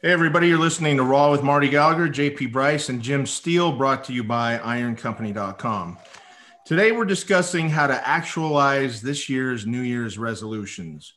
[0.00, 4.04] Hey, everybody, you're listening to Raw with Marty Gallagher, JP Brice, and Jim Steel, brought
[4.04, 5.98] to you by IronCompany.com.
[6.64, 11.14] Today, we're discussing how to actualize this year's New Year's resolutions.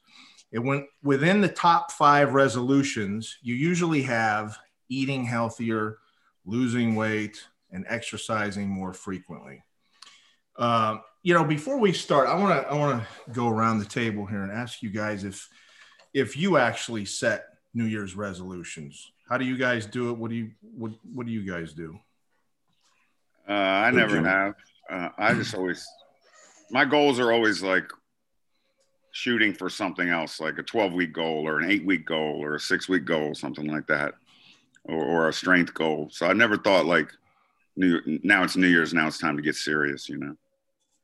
[0.51, 4.57] It went within the top five resolutions, you usually have
[4.89, 5.99] eating healthier,
[6.43, 7.39] losing weight,
[7.69, 9.63] and exercising more frequently.
[10.57, 13.85] Uh, you know, before we start, I want to I want to go around the
[13.85, 15.47] table here and ask you guys if
[16.15, 17.43] if you actually set
[17.73, 19.11] New Year's resolutions.
[19.29, 20.17] How do you guys do it?
[20.17, 21.97] What do you what What do you guys do?
[23.47, 24.55] Uh, I never have.
[24.89, 25.85] Uh, I just always
[26.69, 27.91] my goals are always like
[29.11, 32.55] shooting for something else, like a 12 week goal or an eight week goal or
[32.55, 34.13] a six week goal, something like that,
[34.85, 36.07] or, or a strength goal.
[36.11, 37.11] So I never thought like
[37.75, 40.35] new now it's New Year's, now it's time to get serious, you know.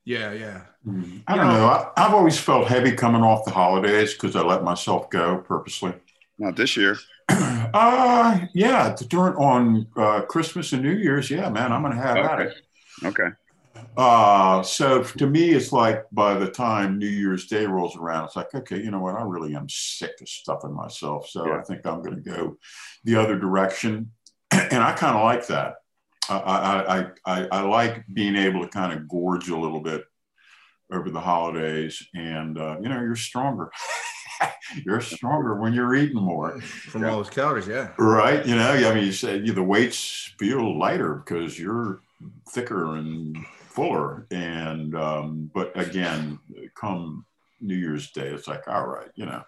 [0.04, 0.62] Yeah, yeah.
[0.86, 1.18] Mm-hmm.
[1.26, 1.90] I don't know.
[1.96, 5.92] I, have always felt heavy coming off the holidays because I let myself go purposely.
[6.38, 6.96] Not this year.
[7.28, 12.32] uh yeah, during on uh, Christmas and New Year's, yeah, man, I'm gonna have okay.
[12.32, 12.54] at it.
[13.04, 13.28] Okay.
[13.96, 18.36] Uh, so to me, it's like by the time New Year's Day rolls around, it's
[18.36, 19.16] like, okay, you know what?
[19.16, 21.28] I really am sick of stuffing myself.
[21.28, 21.58] So yeah.
[21.58, 22.56] I think I'm going to go
[23.04, 24.12] the other direction.
[24.70, 25.74] And I kind of like that.
[26.28, 30.04] I, I, I, I, like being able to kind of gorge a little bit
[30.92, 32.06] over the holidays.
[32.14, 33.70] And, uh, you know, you're stronger.
[34.84, 37.10] you're stronger when you're eating more from yeah.
[37.10, 37.66] all those calories.
[37.66, 37.90] Yeah.
[37.98, 38.44] Right.
[38.46, 42.00] You know, I mean, you said you, the weights feel lighter because you're
[42.48, 43.36] thicker and
[43.68, 44.26] fuller.
[44.30, 46.38] And um, but again,
[46.74, 47.24] come
[47.60, 49.42] New Year's Day, it's like, all right, you know.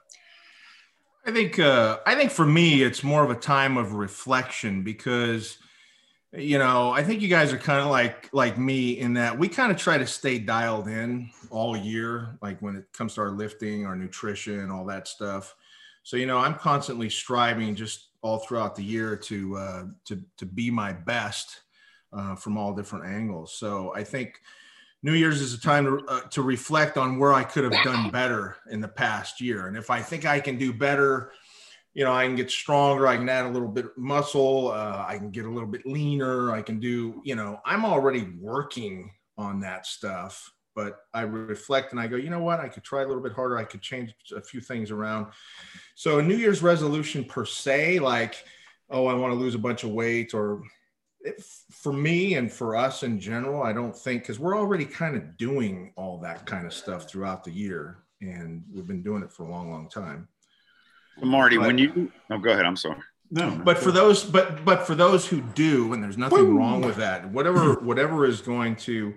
[1.27, 5.58] I think uh, I think for me, it's more of a time of reflection because
[6.33, 9.48] you know I think you guys are kind of like like me in that we
[9.48, 13.31] kind of try to stay dialed in all year, like when it comes to our
[13.31, 15.55] lifting, our nutrition, all that stuff.
[16.03, 20.47] So you know, I'm constantly striving just all throughout the year to uh, to to
[20.47, 21.61] be my best
[22.12, 23.55] uh, from all different angles.
[23.55, 24.41] So I think
[25.02, 28.11] New Year's is a time to, uh, to reflect on where I could have done
[28.11, 29.67] better in the past year.
[29.67, 31.33] And if I think I can do better,
[31.95, 35.05] you know, I can get stronger, I can add a little bit of muscle, uh,
[35.06, 39.11] I can get a little bit leaner, I can do, you know, I'm already working
[39.36, 40.52] on that stuff.
[40.77, 42.61] But I reflect and I go, you know what?
[42.61, 43.58] I could try a little bit harder.
[43.58, 45.27] I could change a few things around.
[45.96, 48.36] So, a New Year's resolution per se, like,
[48.89, 50.62] oh, I want to lose a bunch of weight or
[51.23, 55.17] it, for me and for us in general, I don't think because we're already kind
[55.17, 59.33] of doing all that kind of stuff throughout the year, and we've been doing it
[59.33, 60.29] for a long, long time.
[61.23, 62.65] Marty, but, when you oh, go ahead.
[62.65, 63.01] I'm sorry.
[63.31, 66.97] No, but for those, but but for those who do, and there's nothing wrong with
[66.97, 67.31] that.
[67.31, 69.15] Whatever whatever is going to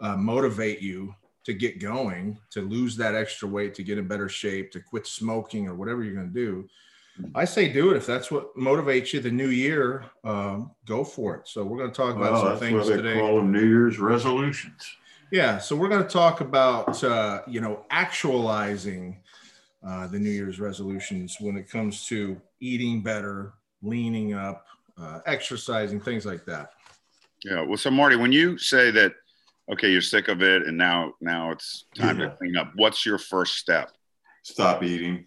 [0.00, 4.28] uh, motivate you to get going, to lose that extra weight, to get in better
[4.28, 6.68] shape, to quit smoking, or whatever you're going to do
[7.34, 9.20] I say do it if that's what motivates you.
[9.20, 11.46] The new year, um, go for it.
[11.46, 13.14] So we're going to talk about well, some things they today.
[13.14, 14.84] Call them New Year's resolutions.
[15.30, 19.18] Yeah, so we're going to talk about uh, you know actualizing
[19.86, 24.64] uh, the New Year's resolutions when it comes to eating better, leaning up,
[24.98, 26.70] uh, exercising, things like that.
[27.44, 27.62] Yeah.
[27.62, 29.12] Well, so Marty, when you say that,
[29.70, 32.30] okay, you're sick of it, and now now it's time yeah.
[32.30, 32.72] to clean up.
[32.76, 33.90] What's your first step?
[34.42, 35.26] Stop eating.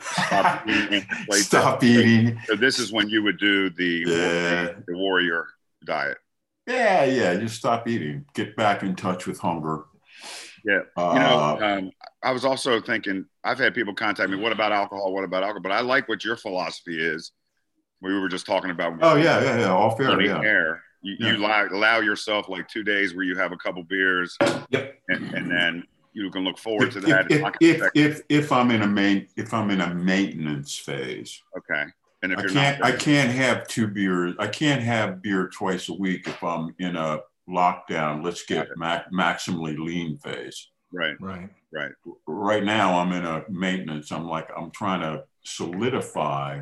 [0.00, 1.06] Stop eating.
[1.30, 2.38] Stop eating.
[2.46, 4.72] So this is when you would do the yeah.
[4.86, 5.46] the warrior
[5.84, 6.18] diet.
[6.66, 7.34] Yeah, yeah.
[7.36, 8.24] Just stop eating.
[8.34, 9.84] Get back in touch with hunger.
[10.64, 10.80] Yeah.
[10.96, 11.90] Uh, you know, um,
[12.22, 13.26] I was also thinking.
[13.44, 14.36] I've had people contact me.
[14.36, 15.12] What about alcohol?
[15.12, 15.62] What about alcohol?
[15.62, 17.32] But I like what your philosophy is.
[18.00, 18.98] We were just talking about.
[19.02, 19.72] Oh yeah, yeah, yeah.
[19.72, 20.20] All fair.
[20.20, 20.40] Yeah.
[20.40, 20.82] Air.
[21.02, 21.32] You, yeah.
[21.32, 24.38] you allow, allow yourself like two days where you have a couple beers.
[24.70, 24.98] Yep.
[25.08, 27.30] And, and then you can look forward if, to that.
[27.30, 31.42] If if, if, if I'm in a main if I'm in a maintenance phase.
[31.58, 31.84] Okay.
[32.22, 34.34] And if I can't I can't have two beers.
[34.38, 38.24] I can't have beer twice a week if I'm in a lockdown.
[38.24, 40.70] Let's get ma- maximally lean phase.
[40.92, 41.16] Right.
[41.20, 41.48] Right.
[41.72, 41.92] Right.
[42.26, 44.12] Right now I'm in a maintenance.
[44.12, 46.60] I'm like I'm trying to solidify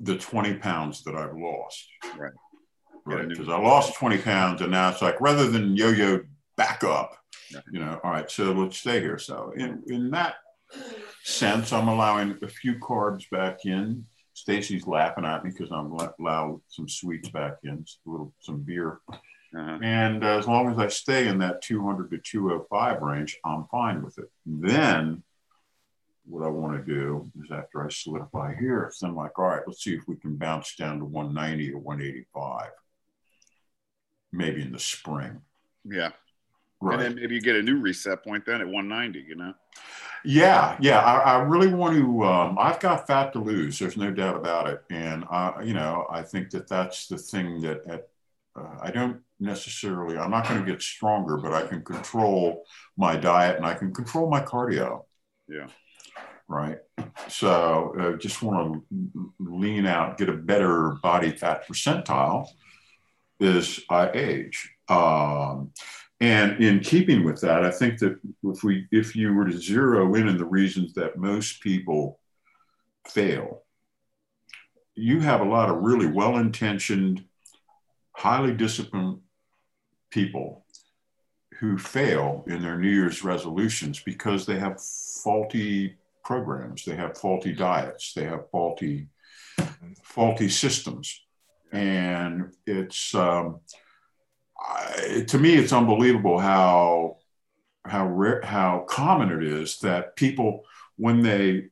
[0.00, 1.86] the 20 pounds that I've lost.
[2.16, 2.32] Right.
[3.06, 3.28] Right.
[3.28, 6.22] Because I lost 20 pounds and now it's like rather than yo-yo
[6.56, 7.18] back up
[7.70, 9.18] you know, all right, so let's stay here.
[9.18, 10.36] So in, in that
[11.22, 14.04] sense, I'm allowing a few carbs back in.
[14.34, 19.00] Stacy's laughing at me because I'm allowed some sweets back in, a little some beer.
[19.56, 19.78] Uh-huh.
[19.82, 24.18] And as long as I stay in that 200 to 205 range, I'm fine with
[24.18, 24.30] it.
[24.46, 25.22] Then
[26.26, 29.62] what I want to do is after I solidify here, then I'm like, all right,
[29.66, 32.70] let's see if we can bounce down to 190 or 185,
[34.32, 35.40] maybe in the spring.
[35.84, 36.10] Yeah
[36.84, 37.00] Right.
[37.00, 39.54] And then maybe you get a new reset point then at 190, you know?
[40.22, 41.00] Yeah, yeah.
[41.00, 42.24] I, I really want to.
[42.24, 43.78] Um, I've got fat to lose.
[43.78, 44.82] There's no doubt about it.
[44.90, 48.08] And I, you know, I think that that's the thing that at,
[48.56, 50.16] uh, I don't necessarily.
[50.16, 52.64] I'm not going to get stronger, but I can control
[52.96, 55.02] my diet and I can control my cardio.
[55.48, 55.66] Yeah.
[56.46, 56.78] Right.
[57.28, 62.48] So uh, just want to lean out, get a better body fat percentile
[63.40, 64.70] as I age.
[64.88, 65.72] Um,
[66.20, 70.14] and in keeping with that, I think that if we if you were to zero
[70.14, 72.20] in on the reasons that most people
[73.08, 73.62] fail,
[74.94, 77.24] you have a lot of really well-intentioned,
[78.14, 79.18] highly disciplined
[80.10, 80.64] people
[81.58, 84.80] who fail in their New Year's resolutions because they have
[85.22, 89.08] faulty programs, they have faulty diets, they have faulty
[90.02, 91.22] faulty systems,
[91.72, 93.60] and it's um,
[94.58, 97.18] I, to me, it's unbelievable how
[97.86, 100.64] how rare, how common it is that people,
[100.96, 101.66] when they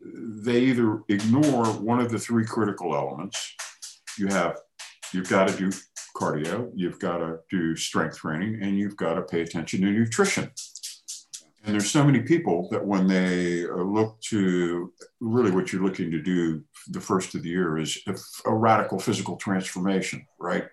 [0.00, 3.54] they either ignore one of the three critical elements,
[4.18, 4.58] you have
[5.14, 5.70] you've got to do
[6.16, 10.50] cardio, you've got to do strength training, and you've got to pay attention to nutrition.
[11.64, 16.10] And there's so many people that when they uh, look to really what you're looking
[16.10, 17.98] to do the first of the year is
[18.44, 20.66] a radical physical transformation, right?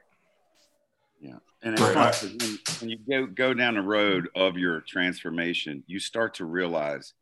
[1.22, 1.38] Yeah.
[1.64, 2.22] And right.
[2.22, 7.14] when, when you go, go down the road of your transformation, you start to realize,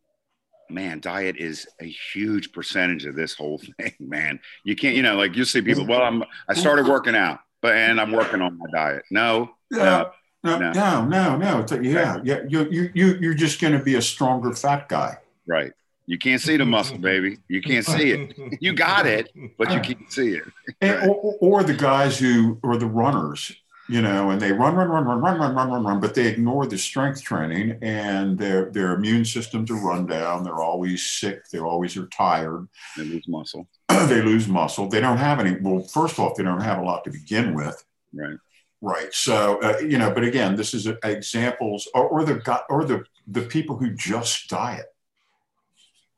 [0.69, 4.39] man, diet is a huge percentage of this whole thing, man.
[4.63, 7.75] You can't, you know, like you see people, well, I'm, I started working out, but,
[7.75, 9.04] and I'm working on my diet.
[9.12, 10.12] No, no,
[10.44, 11.66] no, no, no, no.
[11.69, 12.42] like, yeah, yeah.
[12.48, 15.18] You, you, you, you're just going to be a stronger fat guy.
[15.48, 15.74] Right.
[16.06, 17.38] You can't see the muscle, baby.
[17.48, 18.36] You can't see it.
[18.60, 20.44] You got it, but you can't see it.
[20.81, 21.07] Right.
[21.07, 23.56] or, or, the guys who, or the runners
[23.89, 26.27] you know, and they run, run, run, run, run, run, run, run, run, but they
[26.27, 30.44] ignore the strength training and their their immune systems are run down.
[30.44, 31.50] They're always sick.
[31.50, 32.68] They always are tired.
[32.95, 33.68] They lose muscle.
[33.89, 34.88] they lose muscle.
[34.88, 35.59] They don't have any.
[35.59, 37.83] Well, first off, they don't have a lot to begin with.
[38.13, 38.38] Right.
[38.80, 39.12] Right.
[39.12, 43.42] So uh, you know, but again, this is examples, or, or the or the the
[43.42, 44.85] people who just diet.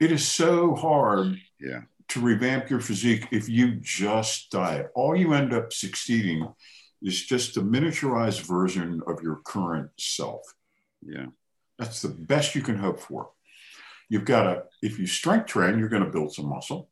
[0.02, 1.38] It is so hard.
[1.58, 1.82] Yeah.
[2.10, 6.54] To revamp your physique if you just diet, all you end up succeeding
[7.02, 10.42] is just a miniaturized version of your current self.
[11.02, 11.28] Yeah.
[11.80, 13.32] That's the best you can hope for.
[14.10, 16.90] You've got to, if you strength train, you're going to build some muscle.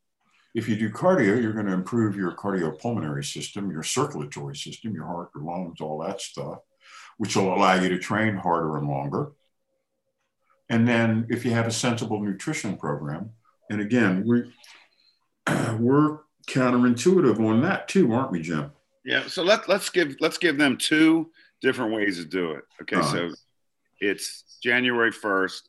[0.54, 5.06] If you do cardio, you're going to improve your cardiopulmonary system, your circulatory system, your
[5.06, 6.58] heart, your lungs, all that stuff,
[7.18, 9.32] which will allow you to train harder and longer.
[10.68, 13.30] And then if you have a sensible nutrition program,
[13.68, 14.52] and again, we,
[15.78, 16.18] we're
[16.48, 18.72] counterintuitive on that too, aren't we, Jim?
[19.04, 19.26] Yeah.
[19.26, 21.30] So let let's give let's give them two
[21.60, 22.64] different ways to do it.
[22.82, 22.96] Okay.
[22.96, 23.12] Uh-huh.
[23.12, 23.34] So
[24.00, 25.68] it's January first,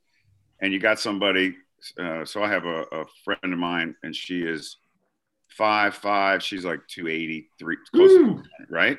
[0.62, 1.56] and you got somebody.
[2.00, 4.78] Uh, so I have a, a, friend of mine, and she is
[5.50, 6.44] five five.
[6.44, 8.98] She's like two eighty three, close to, right?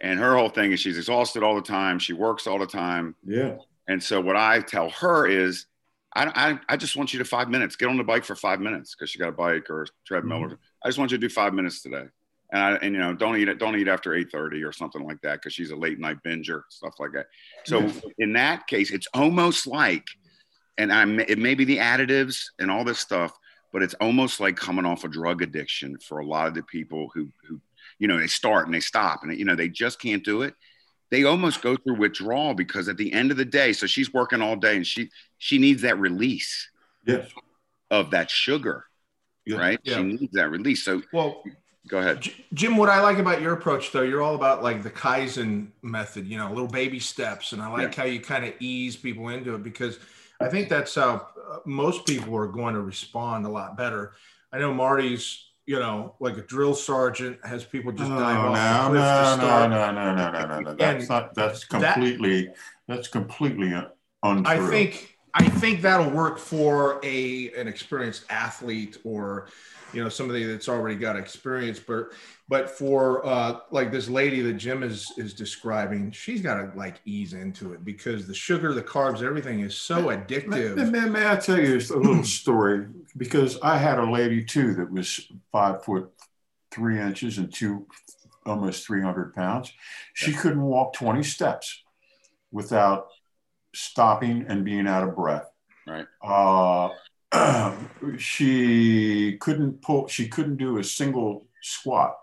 [0.00, 1.98] And her whole thing is she's exhausted all the time.
[1.98, 3.14] She works all the time.
[3.24, 3.56] Yeah.
[3.88, 5.66] And so what I tell her is,
[6.14, 7.76] I, I, I just want you to five minutes.
[7.76, 10.38] Get on the bike for five minutes because she got a bike or a treadmill.
[10.38, 10.54] Mm-hmm.
[10.54, 12.06] Or, I just want you to do five minutes today
[12.52, 15.20] and I, and you know don't eat it don't eat after 8:30 or something like
[15.22, 17.26] that because she's a late night binger stuff like that
[17.64, 20.04] so in that case it's almost like
[20.78, 23.32] and I'm it may be the additives and all this stuff
[23.72, 27.08] but it's almost like coming off a drug addiction for a lot of the people
[27.14, 27.60] who who
[27.98, 30.54] you know they start and they stop and you know they just can't do it
[31.10, 34.42] they almost go through withdrawal because at the end of the day so she's working
[34.42, 36.68] all day and she she needs that release
[37.06, 37.30] yes.
[37.90, 38.84] of that sugar
[39.44, 39.56] yeah.
[39.56, 39.96] right yeah.
[39.96, 41.42] she needs that release so well
[41.88, 44.90] go ahead jim what i like about your approach though you're all about like the
[44.90, 48.02] kaizen method you know little baby steps and i like yeah.
[48.02, 49.98] how you kind of ease people into it because
[50.40, 54.12] i think that's how uh, most people are going to respond a lot better
[54.52, 58.52] i know marty's you know, like a drill sergeant has people just oh, dive no,
[58.52, 60.74] off the cliff no, no, no, no, no, no, no, no.
[60.74, 61.34] That's not.
[61.34, 62.46] That's completely.
[62.46, 63.74] That, that's completely
[64.22, 64.44] untrue.
[64.46, 65.12] I think.
[65.38, 69.48] I think that'll work for a an experienced athlete or
[69.92, 72.12] you know somebody that's already got experience but
[72.48, 77.00] but for uh like this lady that jim is is describing she's got to like
[77.04, 80.76] ease into it because the sugar the carbs everything is so addictive.
[80.76, 84.74] may, may, may i tell you a little story because i had a lady too
[84.74, 86.10] that was five foot
[86.70, 87.86] three inches and two
[88.46, 89.72] almost 300 pounds.
[90.14, 91.82] She couldn't walk 20 steps
[92.52, 93.08] without
[93.74, 95.50] stopping and being out of breath.
[95.86, 96.06] Right.
[96.22, 96.90] Uh
[98.18, 102.16] she couldn't pull she couldn't do a single squat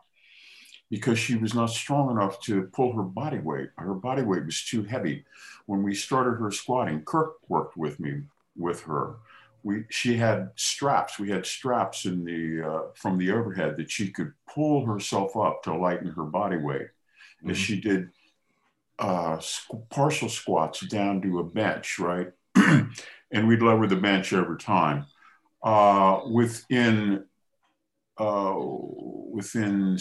[0.90, 3.70] because she was not strong enough to pull her body weight.
[3.78, 5.26] Her body weight was too heavy.
[5.66, 8.22] When we started her squatting, Kirk worked with me
[8.56, 9.16] with her.
[9.64, 11.18] We she had straps.
[11.18, 15.64] We had straps in the uh, from the overhead that she could pull herself up
[15.64, 16.90] to lighten her body weight.
[17.42, 17.50] Mm-hmm.
[17.50, 18.10] As she did
[19.00, 19.42] uh,
[19.90, 22.32] partial squats down to a bench, right?
[23.34, 25.06] and we'd lower the bench over time.
[25.62, 27.26] Uh, within
[28.18, 29.98] uh, within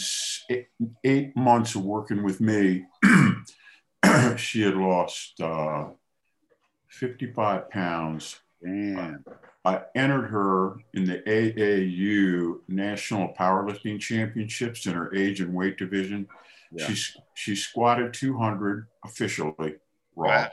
[1.03, 2.85] eight, months of working with me,
[4.37, 5.85] she had lost uh,
[6.89, 8.39] 55 pounds.
[8.63, 9.25] Damn.
[9.65, 16.27] I entered her in the AAU National Powerlifting Championships in her age and weight division.
[16.71, 16.87] Yeah.
[16.87, 19.75] She, she squatted 200 officially
[20.15, 20.27] raw.
[20.27, 20.51] Wow.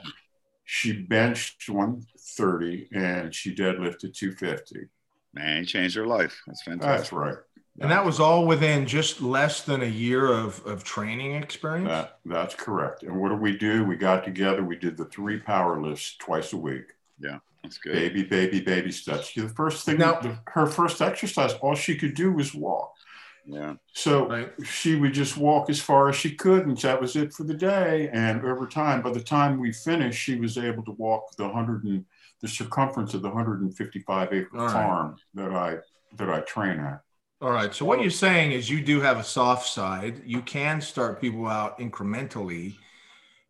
[0.72, 4.86] She benched 130 and she deadlifted 250.
[5.34, 6.40] Man, changed her life.
[6.46, 6.96] That's fantastic.
[6.96, 7.34] That's right.
[7.80, 11.88] And that was all within just less than a year of, of training experience?
[11.88, 13.02] That, that's correct.
[13.02, 13.84] And what did we do?
[13.84, 16.84] We got together, we did the three power lifts twice a week.
[17.18, 17.92] Yeah, that's good.
[17.94, 19.32] Baby, baby, baby steps.
[19.34, 22.94] The first thing, now, the, her first exercise, all she could do was walk.
[23.46, 23.74] Yeah.
[23.92, 24.52] So right.
[24.64, 27.54] she would just walk as far as she could, and that was it for the
[27.54, 28.08] day.
[28.12, 31.84] And over time, by the time we finished, she was able to walk the hundred
[31.84, 32.04] and
[32.40, 34.72] the circumference of the 155 acre right.
[34.72, 35.78] farm that I
[36.16, 37.00] that I train at.
[37.42, 37.74] All right.
[37.74, 40.22] So what you're saying is you do have a soft side.
[40.26, 42.74] You can start people out incrementally.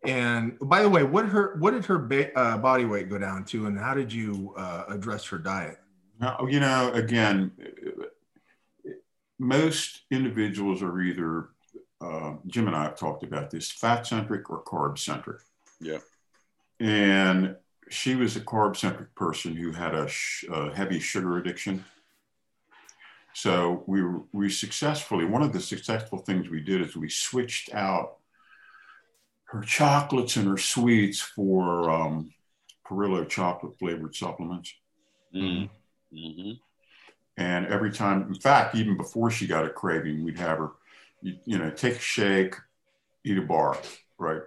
[0.05, 3.45] And by the way, what her what did her ba- uh, body weight go down
[3.47, 5.79] to, and how did you uh, address her diet?
[6.21, 7.51] Now, you know, again,
[9.41, 11.49] most individuals are either
[12.01, 15.41] uh, Jim and I have talked about this fat centric or carb centric.
[15.81, 15.99] Yeah.
[16.79, 17.57] And
[17.91, 21.85] she was a carb centric person who had a, sh- a heavy sugar addiction
[23.33, 28.17] so we, we successfully, one of the successful things we did is we switched out
[29.45, 32.33] her chocolates and her sweets for um,
[32.87, 34.75] Parrillo chocolate flavored supplements.
[35.35, 36.17] Mm-hmm.
[36.17, 36.51] Mm-hmm.
[37.41, 40.73] And every time, in fact, even before she got a craving, we'd have her,
[41.23, 42.55] you, you know, take a shake,
[43.25, 43.79] eat a bar,
[44.19, 44.43] right?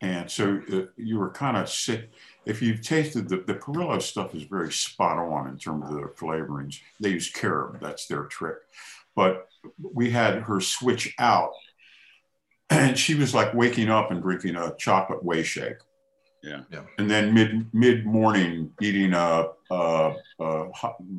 [0.00, 2.08] And so uh, you were kind of sick
[2.44, 6.10] if you've tasted the, the Parrillo stuff is very spot on in terms of their
[6.10, 6.78] flavorings.
[7.00, 8.58] They use carob, that's their trick.
[9.16, 9.48] But
[9.82, 11.50] we had her switch out,
[12.70, 15.78] and she was like waking up and drinking a chocolate whey shake.
[16.46, 16.62] Yeah.
[16.70, 16.82] yeah.
[16.98, 20.68] And then mid mid morning eating a, a, a,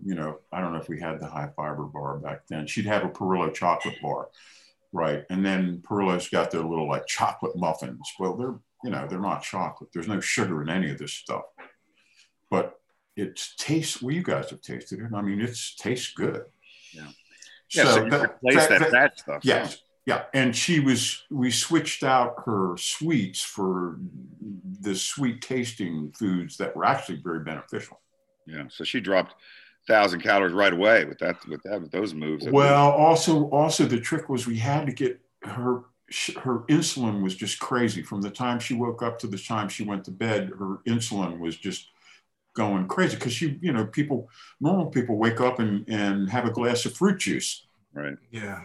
[0.06, 2.66] you know I don't know if we had the high fiber bar back then.
[2.66, 4.30] She'd have a Parrillo chocolate bar,
[4.94, 5.26] right?
[5.30, 8.14] And then Parrillo's got their little like chocolate muffins.
[8.20, 9.90] Well, they're you know, they're not chocolate.
[9.94, 11.44] There's no sugar in any of this stuff.
[12.50, 12.80] But
[13.16, 15.14] it tastes, well, you guys have tasted it.
[15.14, 16.44] I mean, it tastes good.
[16.94, 17.08] Yeah.
[17.70, 19.42] Yeah, so, so that, replace that, that, that, stuff.
[19.44, 19.82] Yes.
[20.08, 20.24] Yeah.
[20.34, 24.00] And she was, we switched out her sweets for
[24.80, 28.00] the sweet tasting foods that were actually very beneficial.
[28.46, 28.64] Yeah.
[28.70, 29.36] So she dropped
[29.86, 32.48] thousand calories right away with that, with that, with those moves.
[32.48, 35.84] Well, also, also the trick was we had to get her
[36.42, 39.84] her insulin was just crazy from the time she woke up to the time she
[39.84, 41.90] went to bed her insulin was just
[42.54, 44.30] going crazy because she you know people
[44.62, 48.62] normal people wake up and, and have a glass of fruit juice right yeah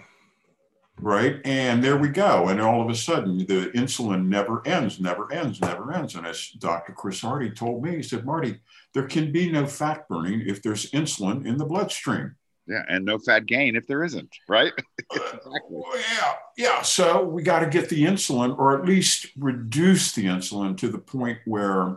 [1.02, 5.30] right and there we go and all of a sudden the insulin never ends never
[5.32, 8.61] ends never ends and as dr chris hardy told me he said marty
[8.94, 13.18] there can be no fat burning if there's insulin in the bloodstream yeah, and no
[13.18, 14.73] fat gain if there isn't, right?
[15.12, 15.82] exactly.
[15.94, 16.82] Yeah, yeah.
[16.82, 20.99] So we got to get the insulin, or at least reduce the insulin to the
[20.99, 21.97] point where,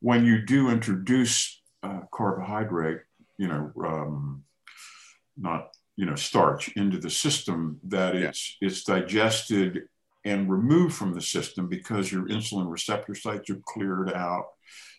[0.00, 3.00] when you do introduce uh, carbohydrate,
[3.36, 4.44] you know, um,
[5.36, 5.70] not
[6.00, 8.28] you know starch into the system, that yeah.
[8.28, 9.82] it's it's digested
[10.24, 14.46] and removed from the system because your insulin receptor sites are cleared out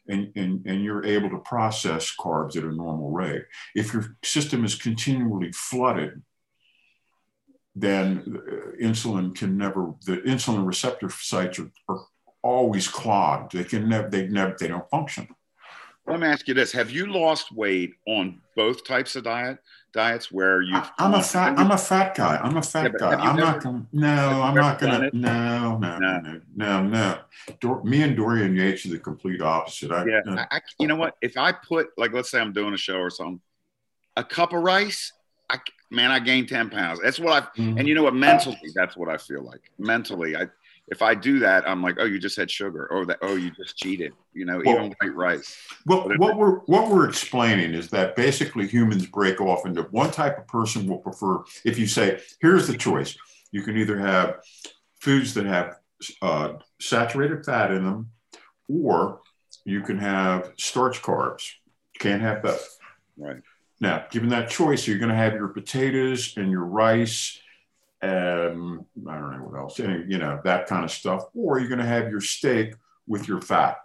[0.08, 3.44] and, and, and you're able to process carbs at a normal rate.
[3.76, 6.22] If your system is continually flooded,
[7.76, 12.02] then uh, insulin can never, the insulin receptor sites are, are
[12.42, 13.54] always clogged.
[13.54, 15.28] They can never, they never, they don't function.
[16.12, 19.60] Let me ask you this: Have you lost weight on both types of diet?
[19.94, 22.38] diets where you I'm a fat I'm a fat guy.
[22.38, 23.16] I'm a fat yeah, guy.
[23.16, 27.20] I'm never, not gonna no, I'm not gonna no, no, no, no, no, no.
[27.60, 29.92] Dor, me and Dorian Yates are the complete opposite.
[29.92, 31.16] I, yeah, uh, I, you know what?
[31.22, 33.42] If I put like let's say I'm doing a show or something,
[34.16, 35.12] a cup of rice,
[35.50, 37.00] I man, I gained 10 pounds.
[37.04, 37.78] That's what I mm-hmm.
[37.78, 39.72] and you know what mentally that's what I feel like.
[39.78, 40.48] Mentally, I
[40.92, 43.50] if I do that, I'm like, oh, you just had sugar, or that, oh, you
[43.52, 44.12] just cheated.
[44.34, 45.58] You know, well, even white rice.
[45.86, 50.38] Well, what we're what we're explaining is that basically humans break off into one type
[50.38, 51.44] of person will prefer.
[51.64, 53.18] If you say, here's the choice:
[53.54, 54.42] You can either have
[55.00, 55.78] foods that have
[56.22, 58.12] uh, saturated fat in them,
[58.68, 59.22] or
[59.64, 61.54] you can have starch carbs.
[61.96, 62.78] You can't have both.
[63.18, 63.42] Right.
[63.80, 67.41] Now, given that choice, you're going to have your potatoes and your rice,
[68.02, 71.80] and I don't know what else, you know, that kind of stuff, or you're going
[71.80, 72.74] to have your steak
[73.08, 73.78] with your fat.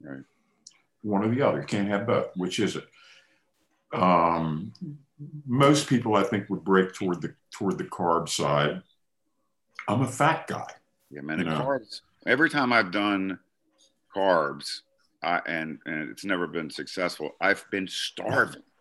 [0.00, 0.24] Right.
[1.02, 1.60] One or the other.
[1.60, 2.28] You can't have both.
[2.36, 2.84] Which is it?
[3.92, 4.72] Um,
[5.46, 8.82] most people, I think, would break toward the toward the carb side.
[9.88, 10.66] I'm a fat guy.
[11.10, 11.40] Yeah, man.
[11.40, 12.00] Carbs.
[12.26, 13.38] Every time I've done
[14.14, 14.80] carbs,
[15.22, 17.30] I, and and it's never been successful.
[17.40, 18.62] I've been starving.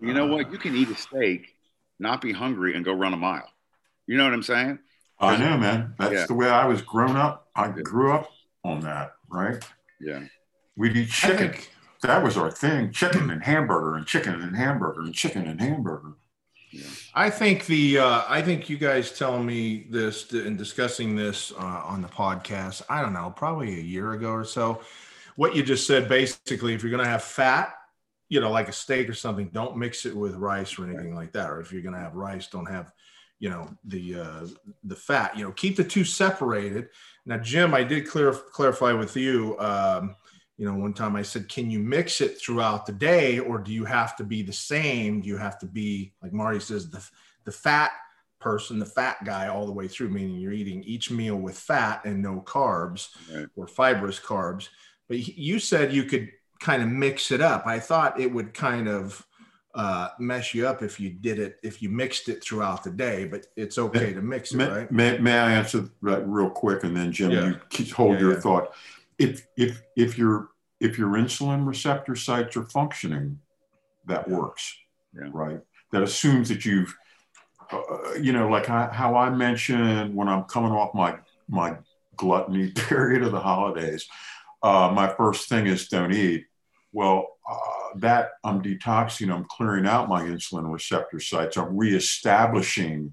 [0.00, 0.52] You know what?
[0.52, 1.56] You can eat a steak,
[1.98, 3.48] not be hungry, and go run a mile.
[4.06, 4.78] You know what I'm saying?
[5.18, 5.94] I know, man.
[5.98, 6.26] That's yeah.
[6.26, 7.48] the way I was grown up.
[7.54, 8.30] I grew up
[8.64, 9.62] on that, right?
[10.00, 10.24] Yeah.
[10.76, 11.54] We'd eat chicken.
[12.02, 16.12] That was our thing: chicken and hamburger, and chicken and hamburger, and chicken and hamburger.
[16.70, 16.84] Yeah.
[17.14, 21.82] I think the uh, I think you guys telling me this and discussing this uh,
[21.84, 22.82] on the podcast.
[22.90, 24.82] I don't know, probably a year ago or so.
[25.36, 27.74] What you just said, basically, if you're going to have fat,
[28.28, 31.32] you know, like a steak or something, don't mix it with rice or anything like
[31.32, 31.50] that.
[31.50, 32.90] Or if you're going to have rice, don't have,
[33.38, 34.46] you know, the uh,
[34.84, 35.36] the fat.
[35.36, 36.88] You know, keep the two separated.
[37.24, 39.58] Now, Jim, I did clear, clarify with you.
[39.58, 40.16] Um,
[40.56, 43.72] you know, one time I said, can you mix it throughout the day, or do
[43.72, 45.20] you have to be the same?
[45.20, 47.06] Do you have to be like Marty says, the
[47.44, 47.90] the fat
[48.40, 50.10] person, the fat guy, all the way through?
[50.10, 53.48] Meaning you're eating each meal with fat and no carbs right.
[53.54, 54.68] or fibrous carbs.
[55.08, 57.66] But you said you could kind of mix it up.
[57.66, 59.25] I thought it would kind of
[59.76, 63.26] uh, mess you up if you did it if you mixed it throughout the day.
[63.26, 64.90] But it's okay to mix it, may, right?
[64.90, 67.54] May, may I answer that real quick, and then Jim, yeah.
[67.78, 68.40] you hold yeah, your yeah.
[68.40, 68.74] thought.
[69.18, 70.48] If if if your
[70.80, 73.38] if your insulin receptor sites are functioning,
[74.06, 74.76] that works,
[75.14, 75.60] right?
[75.92, 76.94] That assumes that you've,
[77.70, 81.18] uh, you know, like I, how I mentioned when I'm coming off my
[81.48, 81.76] my
[82.16, 84.08] gluttony period of the holidays
[84.62, 86.46] uh, my first thing is don't eat.
[86.92, 93.12] Well, uh, that I'm detoxing, I'm clearing out my insulin receptor sites, I'm reestablishing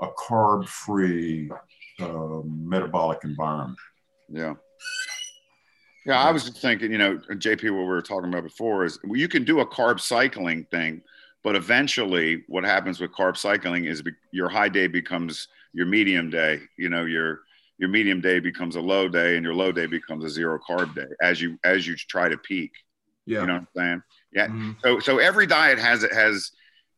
[0.00, 1.50] a carb free
[2.00, 3.78] uh, metabolic environment.
[4.28, 4.54] Yeah.
[6.06, 8.98] Yeah, I was just thinking, you know, JP, what we were talking about before is
[9.04, 11.02] you can do a carb cycling thing,
[11.44, 16.60] but eventually what happens with carb cycling is your high day becomes your medium day.
[16.78, 17.40] You know, your
[17.78, 20.94] your medium day becomes a low day and your low day becomes a zero carb
[20.94, 22.72] day as you as you try to peak
[23.26, 24.72] yeah you know what i'm saying yeah mm-hmm.
[24.82, 26.50] so so every diet has it has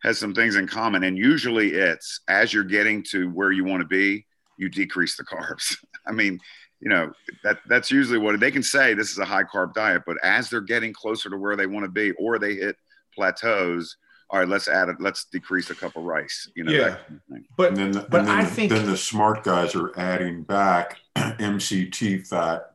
[0.03, 3.81] has some things in common and usually it's as you're getting to where you want
[3.81, 4.25] to be
[4.57, 6.39] you decrease the carbs i mean
[6.81, 7.13] you know
[7.45, 10.49] that that's usually what they can say this is a high carb diet but as
[10.49, 12.77] they're getting closer to where they want to be or they hit
[13.15, 13.97] plateaus
[14.31, 14.97] all right, let's add it.
[15.01, 16.49] Let's decrease a cup of rice.
[16.55, 16.89] You know, yeah.
[16.89, 20.99] Kind of but then, but then, I think then the smart guys are adding back
[21.17, 22.70] MCT fat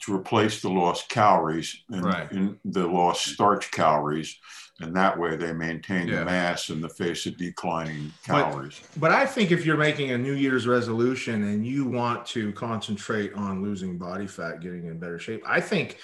[0.00, 2.28] to replace the lost calories and, right.
[2.64, 3.34] the lost mm-hmm.
[3.34, 4.38] starch calories.
[4.80, 6.20] And that way they maintain yeah.
[6.20, 8.80] the mass in the face of declining calories.
[8.92, 12.52] But, but I think if you're making a New Year's resolution and you want to
[12.52, 15.98] concentrate on losing body fat, getting in better shape, I think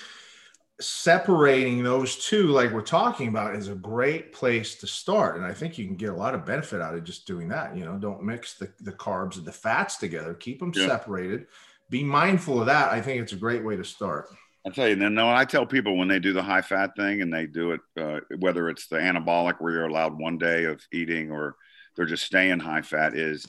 [0.80, 5.52] separating those two like we're talking about is a great place to start and i
[5.52, 7.96] think you can get a lot of benefit out of just doing that you know
[7.96, 10.88] don't mix the, the carbs and the fats together keep them yeah.
[10.88, 11.46] separated
[11.90, 12.92] be mindful of that.
[12.92, 14.28] I think it's a great way to start.
[14.66, 17.20] I tell you then no i tell people when they do the high fat thing
[17.20, 20.80] and they do it uh, whether it's the anabolic where you're allowed one day of
[20.90, 21.56] eating or
[21.94, 23.46] they're just staying high fat is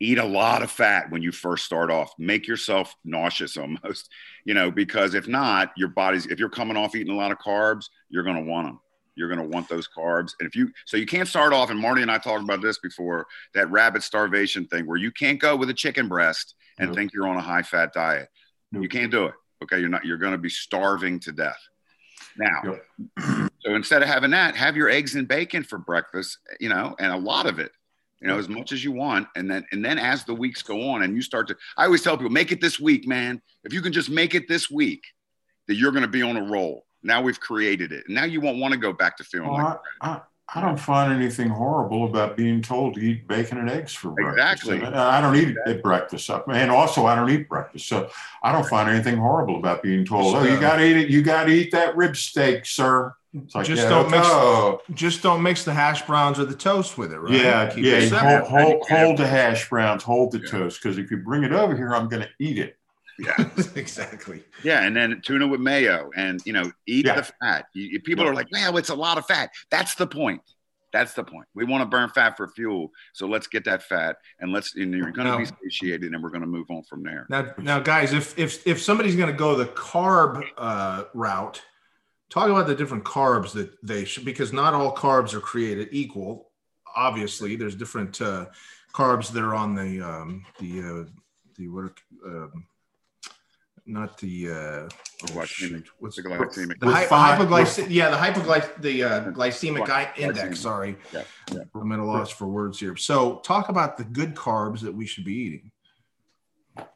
[0.00, 2.12] eat a lot of fat when you first start off.
[2.18, 4.10] Make yourself nauseous almost
[4.44, 7.38] you know because if not your body's if you're coming off eating a lot of
[7.38, 8.80] carbs you're going to want them
[9.18, 11.78] you're going to want those carbs and if you so you can't start off and
[11.78, 15.56] marty and i talked about this before that rabbit starvation thing where you can't go
[15.56, 16.96] with a chicken breast and nope.
[16.96, 18.28] think you're on a high fat diet
[18.72, 18.82] nope.
[18.82, 21.60] you can't do it okay you're not you're going to be starving to death
[22.38, 23.50] now yep.
[23.60, 27.12] so instead of having that have your eggs and bacon for breakfast you know and
[27.12, 27.72] a lot of it
[28.20, 29.28] you know, as much as you want.
[29.36, 32.02] And then, and then as the weeks go on and you start to, I always
[32.02, 33.40] tell people, make it this week, man.
[33.62, 35.04] If you can just make it this week,
[35.68, 36.84] that you're going to be on a roll.
[37.02, 38.08] Now we've created it.
[38.08, 40.20] Now you won't want to go back to feeling well, like I, I,
[40.54, 44.68] I, don't find anything horrible about being told to eat bacon and eggs for breakfast.
[44.68, 44.98] Exactly.
[44.98, 45.74] I don't eat exactly.
[45.74, 46.30] breakfast.
[46.30, 47.86] And also I don't eat breakfast.
[47.86, 48.10] So
[48.42, 51.08] I don't find anything horrible about being told, oh, you got to eat it.
[51.08, 53.14] You got to eat that rib steak, sir.
[53.54, 54.26] Like, just yeah, don't mix.
[54.26, 54.80] Oh.
[54.94, 57.32] Just don't mix the hash browns or the toast with it, right?
[57.32, 58.08] Yeah, Keep yeah.
[58.08, 60.50] Hold, hold, hold, the hash browns, hold the yeah.
[60.50, 62.77] toast, because if you bring it over here, I'm going to eat it.
[63.18, 64.44] Yeah, exactly.
[64.62, 67.16] Yeah, and then tuna with mayo, and you know, eat yeah.
[67.16, 67.66] the fat.
[67.74, 70.42] You, people are like, "Well, it's a lot of fat." That's the point.
[70.92, 71.46] That's the point.
[71.54, 72.90] We want to burn fat for fuel.
[73.12, 76.22] So let's get that fat and let's, and you're going to Now- be satiated and
[76.22, 77.26] we're going to move on from there.
[77.28, 81.62] Now, now, guys, if if if somebody's going to go the carb uh, route,
[82.30, 86.50] talk about the different carbs that they should, because not all carbs are created equal.
[86.96, 88.46] Obviously, there's different uh,
[88.92, 91.10] carbs that are on the um, the uh,
[91.56, 91.94] the what are,
[92.26, 92.66] um,
[93.88, 94.88] not the uh, oh,
[95.22, 95.46] Glycemic.
[95.48, 96.78] shoot, what's The glycemic.
[96.80, 100.56] the With hy- five- hypoglyc- yeah the hypoglyc the uh, glycemic Gly- index glycemic.
[100.56, 101.22] sorry Yeah,
[101.52, 101.60] yeah.
[101.74, 105.06] i'm at a loss for words here so talk about the good carbs that we
[105.06, 105.70] should be eating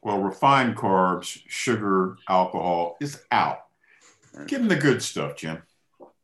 [0.01, 3.59] Well, refined carbs, sugar, alcohol is out.
[4.33, 4.47] Right.
[4.47, 5.61] Give them the good stuff, Jim.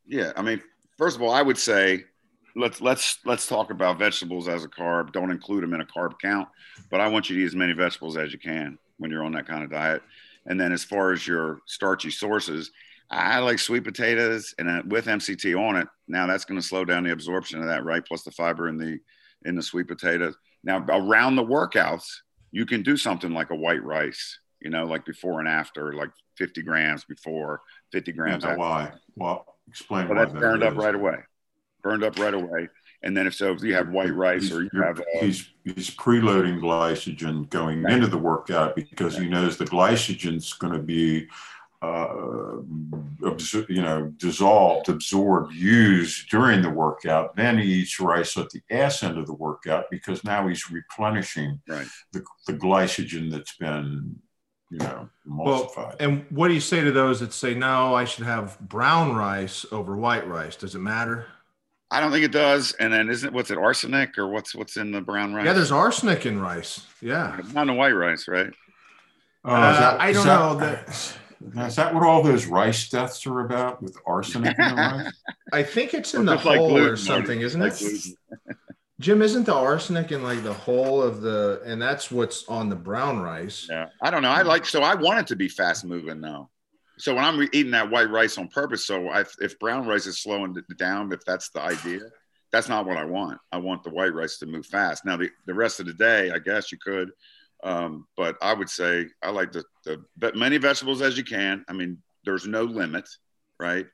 [0.06, 0.62] Yeah, I mean,
[0.96, 2.04] first of all, I would say
[2.56, 5.12] let's let's let's talk about vegetables as a carb.
[5.12, 6.48] Don't include them in a carb count,
[6.90, 9.32] but I want you to eat as many vegetables as you can when you're on
[9.32, 10.02] that kind of diet.
[10.50, 12.72] And then as far as your starchy sources,
[13.08, 15.86] I like sweet potatoes and uh, with MCT on it.
[16.08, 18.04] Now that's going to slow down the absorption of that, right?
[18.04, 18.98] Plus the fiber in the
[19.44, 20.34] in the sweet potatoes.
[20.64, 22.04] Now around the workouts,
[22.50, 26.10] you can do something like a white rice, you know, like before and after, like
[26.36, 27.60] 50 grams before,
[27.92, 28.58] 50 grams after.
[28.58, 28.92] why?
[29.14, 31.18] Well, explain Well, why that's that burned up right away.
[31.80, 32.68] Burned up right away.
[33.02, 35.48] And then if so, if you have white rice or you He's- have, uh, he's
[35.64, 41.26] he's preloading glycogen going into the workout because he knows the glycogen's going to be
[41.82, 42.08] uh,
[43.22, 47.34] absor- you know dissolved, absorbed, used during the workout.
[47.36, 51.58] Then he eats rice at the ass end of the workout because now he's replenishing
[51.68, 51.86] right.
[52.12, 54.16] the, the glycogen that's been
[54.70, 55.96] you know emulsified.
[56.00, 59.66] and what do you say to those that say no i should have brown rice
[59.72, 61.26] over white rice does it matter
[61.90, 62.72] I don't think it does.
[62.74, 65.44] And then isn't what's it arsenic or what's what's in the brown rice?
[65.46, 68.52] yeah there's arsenic in rice yeah not in the white rice, right?
[69.44, 71.16] Oh, is Uh, that- I don't that- know that-
[71.54, 75.22] Now, is that what all those rice deaths are about with arsenic in the rice?
[75.54, 78.58] i think it's in the Just like whole gluten, or something isn't Like it gluten.
[79.00, 82.76] jim isn't the arsenic in like the whole of the and that's what's on the
[82.76, 83.86] brown rice Yeah.
[84.02, 84.28] I don't know.
[84.30, 86.50] I like so I want it to be fast moving though.
[87.00, 90.20] So when I'm eating that white rice on purpose, so I, if brown rice is
[90.20, 92.00] slowing down, if that's the idea,
[92.52, 93.38] that's not what I want.
[93.52, 95.04] I want the white rice to move fast.
[95.04, 97.10] Now the, the rest of the day, I guess you could,
[97.62, 101.64] um, but I would say I like the the many vegetables as you can.
[101.68, 103.08] I mean, there's no limit,
[103.58, 103.86] right?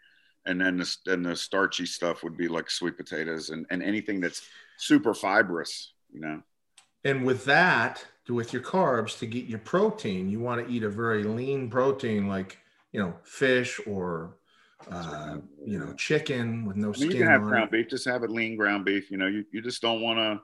[0.44, 4.42] And then the the starchy stuff would be like sweet potatoes and and anything that's
[4.78, 6.42] super fibrous, you know.
[7.04, 10.88] And with that, with your carbs, to get your protein, you want to eat a
[10.88, 12.58] very lean protein like,
[12.92, 14.36] you know, fish or,
[14.90, 17.72] uh, you know, chicken with no I mean, you can have on ground it.
[17.72, 17.88] beef.
[17.88, 19.10] Just have it lean ground beef.
[19.10, 20.40] You know, you, you just don't want to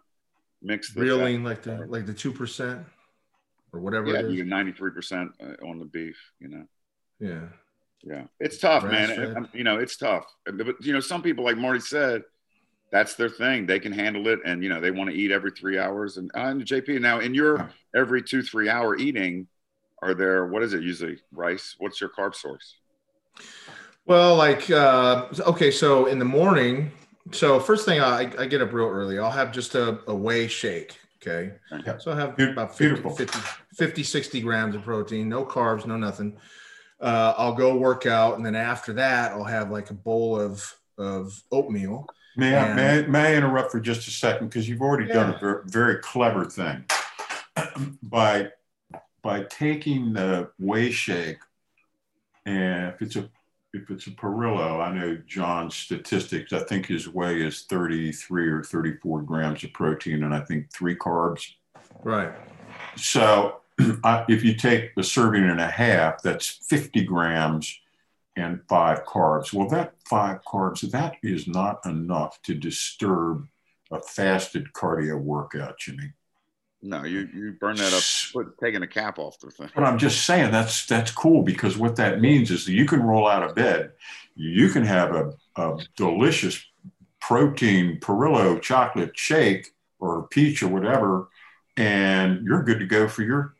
[0.63, 1.25] mix the Real fat.
[1.27, 2.85] lean, like the like the two percent
[3.73, 6.19] or whatever Yeah, it you get ninety three percent uh, on the beef.
[6.41, 6.65] You know,
[7.21, 7.49] Yeah.
[8.05, 9.37] yeah, it's tough, man.
[9.37, 10.27] Um, You know, it's tough.
[10.45, 12.23] But you know, some people, like Marty said,
[12.91, 13.67] that's their thing.
[13.67, 16.19] They can handle it, and you know, they want to eat every three hours.
[16.19, 19.47] And, uh, and JP, now in your every two three hour eating,
[20.03, 21.77] are there what is it usually rice?
[21.79, 22.77] What's your carb source?
[24.05, 26.91] Well, like uh, okay, so in the morning,
[27.31, 29.19] so first thing I, I get up real early.
[29.19, 30.99] I'll have just a, a whey shake.
[31.25, 31.53] Okay.
[31.87, 31.99] Yeah.
[31.99, 33.39] So I have about 50, 50,
[33.77, 36.37] 50, 60 grams of protein, no carbs, no nothing.
[37.01, 38.37] Uh, I'll go work out.
[38.37, 40.65] And then after that, I'll have like a bowl of,
[40.99, 42.07] of oatmeal.
[42.37, 44.49] May I, And- may, I, may I interrupt for just a second?
[44.49, 46.85] Because you've already done a very, very clever thing.
[48.03, 48.49] by,
[49.23, 51.39] by taking the whey shake,
[52.45, 53.29] and if it's a
[53.75, 56.53] if it's a Parrillo, I know John's statistics.
[56.53, 60.95] I think his whey is 33 or 34 grams of protein, and I think three
[60.95, 61.53] carbs.
[62.05, 62.35] Right.
[62.97, 63.61] So
[64.05, 67.75] I- if you take a serving and a half, that's 50 grams
[68.37, 69.55] and five carbs.
[69.55, 73.47] Well, that five carbs, that is not enough to disturb
[73.91, 76.13] a fasted cardio workout, Jimmy.
[76.83, 79.71] No, you you burn that up, put taking a cap off the thing.
[79.75, 83.03] But I'm just saying that's that's cool because what that means is that you can
[83.03, 83.93] roll out of bed,
[84.35, 86.65] you can have a, a delicious
[87.21, 89.69] protein Parrillo chocolate shake
[90.01, 91.29] or peach or whatever,
[91.77, 93.55] and you're good to go for your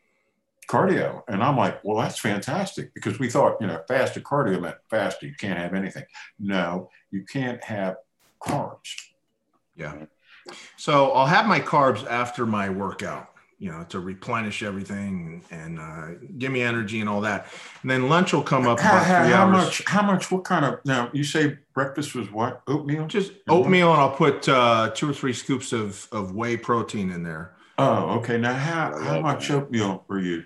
[0.67, 1.23] cardio.
[1.29, 5.29] And I'm like, well, that's fantastic because we thought, you know, fasted cardio meant fasted.
[5.29, 6.03] You can't have anything.
[6.39, 7.97] No, you can't have
[8.41, 8.95] carbs.
[9.77, 10.05] Yeah.
[10.77, 13.29] So I'll have my carbs after my workout,
[13.59, 17.47] you know, to replenish everything and uh, give me energy and all that.
[17.81, 19.51] And then lunch will come up How, about three how hours.
[19.51, 19.83] much?
[19.87, 20.31] How much?
[20.31, 20.79] What kind of?
[20.85, 22.61] Now you say breakfast was what?
[22.67, 23.07] Oatmeal.
[23.07, 27.23] Just oatmeal, and I'll put uh, two or three scoops of, of whey protein in
[27.23, 27.55] there.
[27.77, 28.37] Oh, okay.
[28.37, 30.43] Now, how, how much oatmeal are you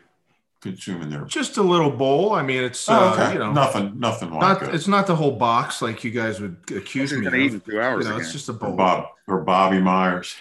[0.61, 1.25] consuming there?
[1.25, 2.33] Just a little bowl.
[2.33, 4.75] I mean, it's Oh, uh, you know nothing, nothing like not that.
[4.75, 7.33] it's not the whole box like you guys would accuse me of.
[7.35, 8.75] eat two hours You know, it's just a or bowl.
[8.75, 10.35] Bob or Bobby Myers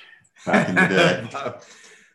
[0.45, 1.29] back in the day.
[1.33, 1.63] Bob,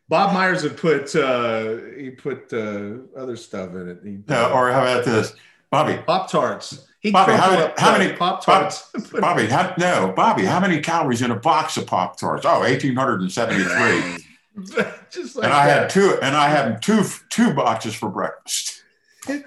[0.09, 3.99] Bob Myers would put uh, he put uh, other stuff in it.
[4.03, 5.33] He, Yeah, or how about this,
[5.69, 5.97] Bobby?
[6.05, 6.87] Pop Tarts.
[7.11, 8.91] Bobby, how many- how many- Pop Tarts?
[9.19, 12.45] Bobby, how, no, Bobby, how many calories in a box of Pop Tarts?
[12.45, 14.25] Oh, 1,873.
[15.11, 15.81] just like and I that.
[15.81, 18.83] had two, and I had two two boxes for breakfast.
[19.27, 19.39] and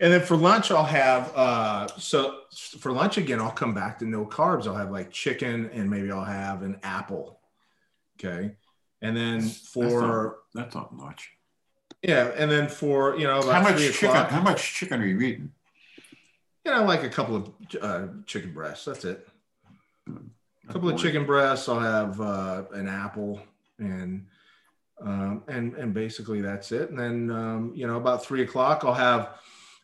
[0.00, 2.40] then for lunch, I'll have uh, so
[2.78, 4.66] for lunch again, I'll come back to no carbs.
[4.66, 7.38] I'll have like chicken and maybe I'll have an apple.
[8.18, 8.56] Okay.
[9.00, 11.30] And then for That's not much.
[12.02, 14.08] yeah, and then for you know How much chicken?
[14.10, 15.52] o'clock, How much chicken are you eating?
[16.64, 18.86] you know, like a couple of uh, chicken breasts.
[18.86, 19.28] That's it.
[20.68, 21.68] A couple of chicken breasts.
[21.68, 23.40] I'll have uh, an apple
[23.78, 24.26] and
[25.00, 26.90] um, and and basically that's it.
[26.90, 29.38] And then um, you know about three o'clock I'll have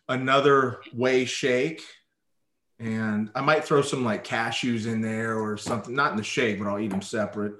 [0.08, 1.82] another whey shake,
[2.78, 5.94] and I might throw some like cashews in there or something.
[5.94, 7.54] Not in the shake, but I'll eat them separate,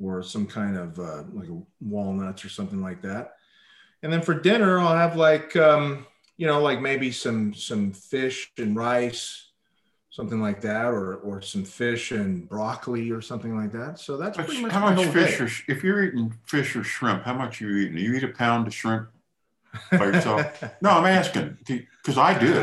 [0.00, 1.48] or some kind of uh, like
[1.80, 3.34] walnuts or something like that.
[4.02, 8.52] And then for dinner I'll have like um, you know like maybe some some fish
[8.58, 9.51] and rice
[10.12, 13.98] something like that, or or some fish and broccoli or something like that.
[13.98, 15.44] So that's How pretty much, how much fish day.
[15.44, 17.96] or if you're eating fish or shrimp, how much are you eating?
[17.96, 19.08] Do you eat a pound of shrimp
[19.98, 20.46] by yourself?
[20.80, 22.62] no, I'm asking because I do.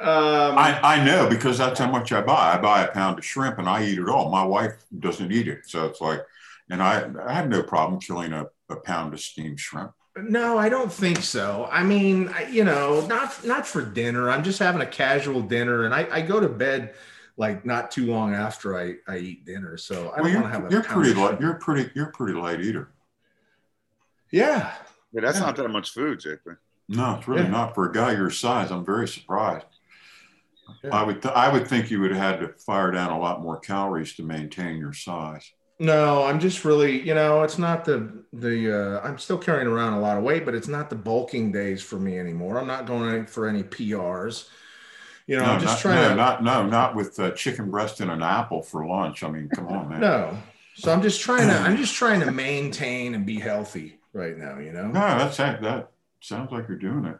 [0.00, 2.54] um, I, I know because that's how much I buy.
[2.54, 4.30] I buy a pound of shrimp and I eat it all.
[4.30, 6.22] My wife doesn't eat it, so it's like,
[6.70, 9.92] and I I have no problem killing a, a pound of steamed shrimp.
[10.22, 11.68] No, I don't think so.
[11.70, 14.30] I mean, I, you know, not not for dinner.
[14.30, 16.94] I'm just having a casual dinner, and I, I go to bed
[17.36, 19.76] like not too long after I, I eat dinner.
[19.76, 21.40] So I Well, don't you're, want to have a you're pretty light.
[21.40, 21.90] You're pretty.
[21.94, 22.88] You're pretty light eater.
[24.30, 24.72] Yeah,
[25.12, 25.46] Yeah, that's Yeah.
[25.46, 26.56] not that much food, JP.
[26.88, 27.48] No, it's really Yeah.
[27.48, 28.70] not for a guy your size.
[28.70, 29.66] I'm very surprised.
[30.84, 30.90] Yeah.
[30.94, 33.40] I would th- I would think you would have had to fire down a lot
[33.42, 35.50] more calories to maintain your size.
[35.80, 38.98] No, I'm just really, you know, it's not the the.
[38.98, 41.82] Uh, I'm still carrying around a lot of weight, but it's not the bulking days
[41.82, 42.58] for me anymore.
[42.58, 44.48] I'm not going for any PRs.
[45.28, 46.14] You know, no, I'm just not, trying no, to.
[46.16, 49.22] not no, not with uh, chicken breast and an apple for lunch.
[49.22, 50.00] I mean, come on, man.
[50.00, 50.36] no,
[50.74, 51.54] so I'm just trying to.
[51.54, 54.58] I'm just trying to maintain and be healthy right now.
[54.58, 54.86] You know.
[54.88, 55.62] No, that's that.
[55.62, 57.18] That sounds like you're doing it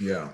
[0.00, 0.32] Yeah.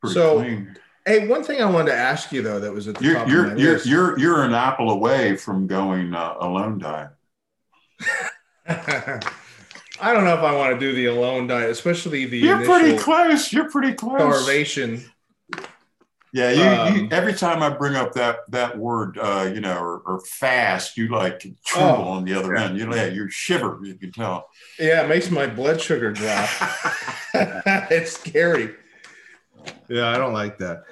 [0.00, 0.76] pretty So- clean.
[1.06, 3.28] Hey, one thing I wanted to ask you though, that was at the You're top
[3.28, 3.86] you're you're, list.
[3.86, 7.10] you're you're an apple away from going uh, alone diet.
[8.66, 12.96] I don't know if I want to do the alone diet, especially the You're pretty
[12.96, 13.52] close.
[13.52, 14.16] You're pretty close.
[14.16, 15.04] starvation.
[16.32, 19.76] Yeah, you, you Um, every time I bring up that that word, uh, you know,
[19.78, 22.64] or, or fast, you like tremble Oh, on the other yeah.
[22.64, 22.78] end.
[22.78, 23.80] You yeah, you shiver.
[23.82, 24.48] You can tell.
[24.78, 26.48] Yeah, it makes my blood sugar drop.
[27.34, 28.74] it's scary.
[29.90, 30.84] Yeah, I don't like that.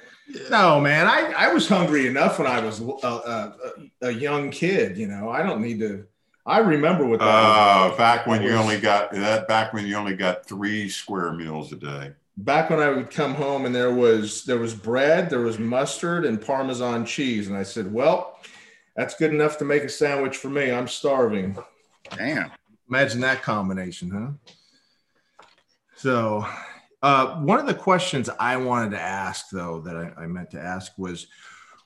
[0.51, 3.53] No, man, I, I was hungry enough when I was a, a,
[4.01, 4.97] a young kid.
[4.97, 6.05] You know, I don't need to.
[6.45, 7.93] I remember what that was.
[7.93, 9.47] Uh, back when you only got that.
[9.47, 12.11] Back when you only got three square meals a day.
[12.37, 16.25] Back when I would come home and there was there was bread, there was mustard
[16.25, 18.37] and Parmesan cheese, and I said, "Well,
[18.95, 20.71] that's good enough to make a sandwich for me.
[20.71, 21.57] I'm starving."
[22.11, 22.51] Damn.
[22.89, 24.53] Imagine that combination, huh?
[25.95, 26.45] So,
[27.01, 30.59] uh, one of the questions I wanted to ask, though, that I, I meant to
[30.59, 31.27] ask was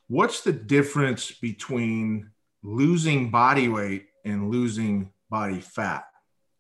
[0.08, 2.30] what's the difference between
[2.64, 6.06] losing body weight and losing body fat?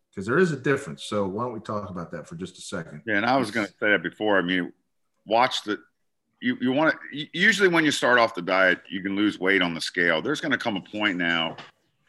[0.09, 1.03] Because there is a difference.
[1.05, 3.01] So, why don't we talk about that for just a second?
[3.07, 4.37] Yeah, and I was going to say that before.
[4.37, 4.71] I mean,
[5.25, 5.79] watch the.
[6.39, 9.61] You, you want to usually when you start off the diet, you can lose weight
[9.61, 10.21] on the scale.
[10.21, 11.55] There's going to come a point now,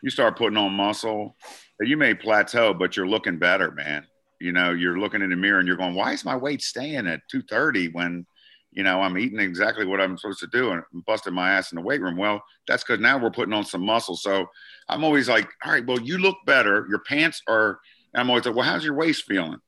[0.02, 1.36] you start putting on muscle,
[1.78, 4.06] that you may plateau, but you're looking better, man.
[4.40, 7.06] You know, you're looking in the mirror and you're going, "Why is my weight staying
[7.06, 8.26] at 230 when,
[8.72, 11.72] you know, I'm eating exactly what I'm supposed to do and I'm busting my ass
[11.72, 14.16] in the weight room?" Well, that's because now we're putting on some muscle.
[14.16, 14.46] So
[14.88, 16.86] I'm always like, "All right, well, you look better.
[16.88, 17.80] Your pants are."
[18.14, 19.60] I'm always like, "Well, how's your waist feeling?"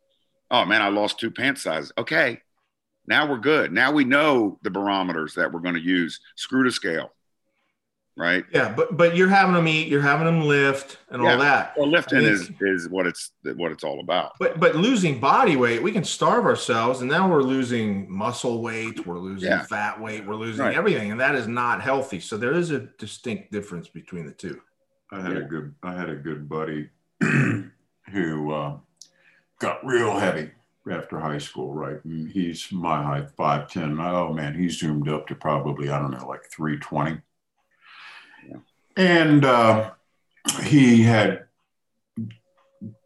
[0.51, 1.93] oh man, I lost two pant sizes.
[1.99, 2.41] Okay,
[3.07, 3.73] now we're good.
[3.73, 6.21] Now we know the barometers that we're going to use.
[6.37, 7.13] Screw the scale,
[8.17, 8.45] right?
[8.53, 11.33] Yeah, but but you're having them eat, you're having them lift, and Yeah.
[11.33, 11.75] all that.
[11.77, 14.33] Well, lifting I mean- is is what it's what it's all about.
[14.41, 19.07] But but losing body weight, we can starve ourselves, and now we're losing muscle weight,
[19.07, 19.63] we're losing Yeah.
[19.65, 20.77] fat weight, we're losing Right.
[20.77, 22.21] everything, and that is not healthy.
[22.21, 24.61] So there is a distinct difference between the two.
[25.13, 26.89] I had a good I had a good buddy
[28.13, 28.77] who uh,
[29.59, 30.51] got real heavy
[30.91, 32.03] after high school, right?
[32.05, 33.99] And he's my height, five ten.
[34.01, 37.19] Oh man, he zoomed up to probably I don't know, like three twenty.
[38.97, 39.91] And uh,
[40.63, 41.45] he had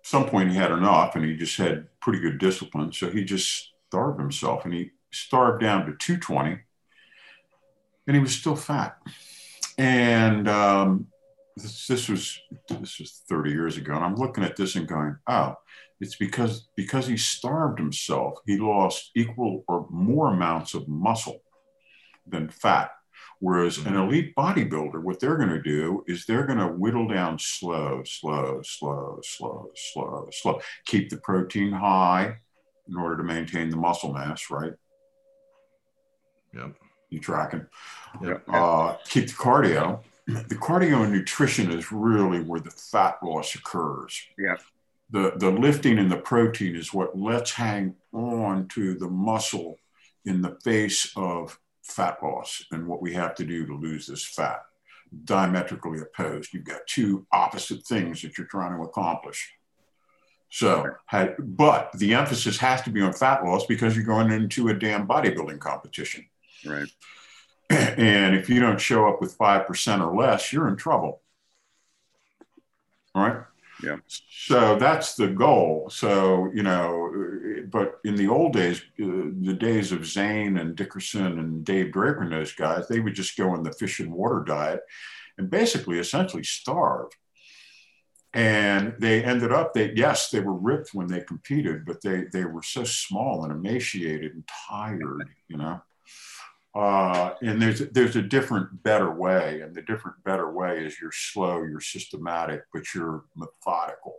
[0.03, 2.93] some point he had enough and he just had pretty good discipline.
[2.93, 6.59] So he just starved himself and he starved down to 220
[8.07, 8.99] and he was still fat.
[9.79, 11.07] And um,
[11.57, 13.95] this, this was this was 30 years ago.
[13.95, 15.55] And I'm looking at this and going, oh,
[16.01, 21.41] it's because because he starved himself, he lost equal or more amounts of muscle
[22.27, 22.91] than fat.
[23.41, 23.97] Whereas an mm-hmm.
[23.97, 28.61] elite bodybuilder, what they're going to do is they're going to whittle down slow, slow,
[28.63, 30.61] slow, slow, slow, slow.
[30.85, 32.37] Keep the protein high
[32.87, 34.73] in order to maintain the muscle mass, right?
[36.55, 36.75] Yep.
[37.09, 37.67] You tracking?
[38.23, 38.45] Yep.
[38.47, 40.01] Uh, keep the cardio.
[40.27, 44.21] The cardio and nutrition is really where the fat loss occurs.
[44.39, 44.57] Yeah.
[45.11, 49.79] The, the lifting and the protein is what lets hang on to the muscle
[50.25, 54.25] in the face of fat loss and what we have to do to lose this
[54.25, 54.61] fat.
[55.25, 56.53] Diametrically opposed.
[56.53, 59.53] You've got two opposite things that you're trying to accomplish.
[60.51, 60.97] So,
[61.39, 65.07] but the emphasis has to be on fat loss because you're going into a damn
[65.07, 66.27] bodybuilding competition.
[66.65, 66.89] Right.
[67.71, 71.23] And if you don't show up with 5% or less, you're in trouble.
[73.15, 73.45] All right.
[73.83, 73.97] Yeah.
[74.29, 75.89] So that's the goal.
[75.91, 77.13] So, you know,
[77.71, 82.23] but in the old days, uh, the days of Zane and Dickerson and Dave Draper
[82.23, 84.81] and those guys, they would just go on the fish and water diet
[85.39, 87.11] and basically essentially starve.
[88.33, 92.45] And they ended up, they yes, they were ripped when they competed, but they they
[92.45, 95.83] were so small and emaciated and tired, you know.
[96.75, 101.11] Uh, and there's there's a different better way and the different better way is you're
[101.11, 104.15] slow you're systematic but you're methodical.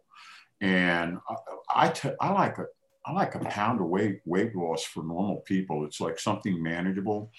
[0.59, 2.65] And I, I, t- I like a
[3.05, 5.85] I like a pound of weight weight loss for normal people.
[5.85, 7.31] It's like something manageable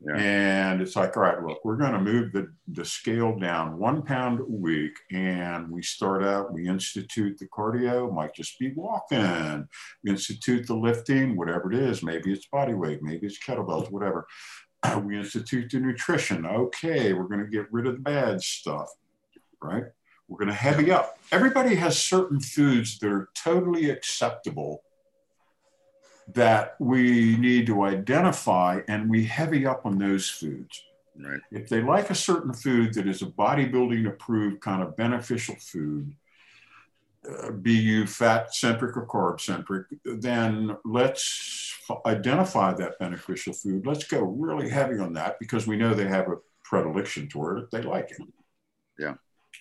[0.00, 0.16] yeah.
[0.16, 4.02] and it's like all right look we're going to move the, the scale down one
[4.02, 9.66] pound a week and we start out we institute the cardio might just be walking
[10.06, 14.26] institute the lifting whatever it is maybe it's body weight maybe it's kettlebells whatever.
[15.02, 16.46] We institute the nutrition.
[16.46, 18.88] Okay we're going to get rid of the bad stuff
[19.62, 19.84] right?
[20.28, 21.18] We're going to heavy up.
[21.30, 24.82] Everybody has certain foods that are totally acceptable
[26.34, 30.82] that we need to identify and we heavy up on those foods.
[31.18, 31.40] Right.
[31.50, 36.14] If they like a certain food that is a bodybuilding approved kind of beneficial food,
[37.28, 43.86] uh, be you fat centric or carb centric, then let's identify that beneficial food.
[43.86, 47.70] Let's go really heavy on that because we know they have a predilection toward it.
[47.70, 48.18] They like it.
[48.98, 49.14] Yeah.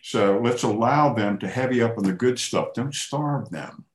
[0.04, 2.73] So let's allow them to heavy up on the good stuff.
[2.73, 3.86] Don't starve them.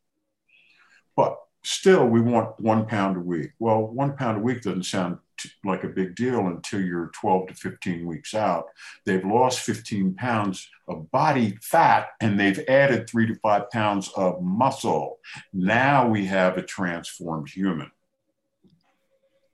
[1.14, 3.50] But still we want one pound a week.
[3.58, 7.48] Well, one pound a week doesn't sound t- like a big deal until you're 12
[7.48, 8.66] to 15 weeks out.
[9.04, 14.42] They've lost 15 pounds of body fat and they've added three to five pounds of
[14.42, 15.18] muscle.
[15.52, 17.90] Now we have a transformed human.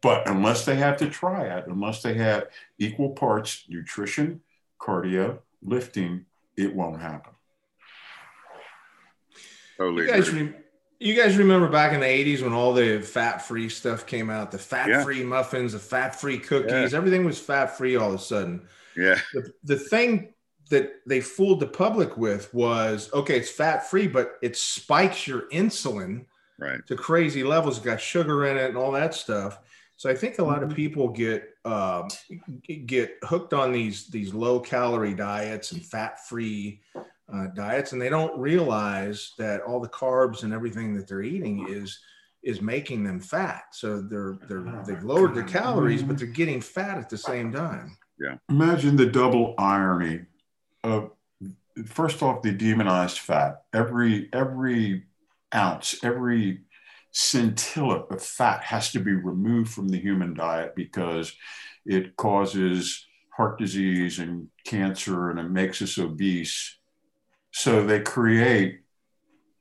[0.03, 2.47] But unless they have the triad, unless they have
[2.79, 4.43] equal parts nutrition,
[4.81, 7.33] cardio, lifting, it won't happen.
[9.79, 10.05] Totally.
[10.05, 10.55] You guys, re-
[10.99, 14.51] you guys remember back in the 80s when all the fat free stuff came out
[14.51, 15.25] the fat free yeah.
[15.25, 16.97] muffins, the fat free cookies, yeah.
[16.97, 18.63] everything was fat free all of a sudden.
[18.97, 19.19] Yeah.
[19.33, 20.33] The, the thing
[20.71, 25.43] that they fooled the public with was okay, it's fat free, but it spikes your
[25.51, 26.25] insulin
[26.59, 26.85] right.
[26.87, 27.77] to crazy levels.
[27.77, 29.61] It's got sugar in it and all that stuff.
[29.97, 30.77] So I think a lot of mm-hmm.
[30.77, 32.09] people get um,
[32.87, 36.83] get hooked on these these low calorie diets and fat free
[37.33, 41.67] uh, diets, and they don't realize that all the carbs and everything that they're eating
[41.69, 41.99] is
[42.43, 43.65] is making them fat.
[43.73, 47.97] So they're they're they've lowered their calories, but they're getting fat at the same time.
[48.19, 48.37] Yeah.
[48.49, 50.23] Imagine the double irony
[50.85, 51.11] of
[51.87, 53.63] first off the demonized fat.
[53.75, 55.05] Every every
[55.55, 56.61] ounce, every
[57.11, 61.35] scintilla of fat has to be removed from the human diet because
[61.85, 66.76] it causes heart disease and cancer and it makes us obese
[67.57, 68.81] so they create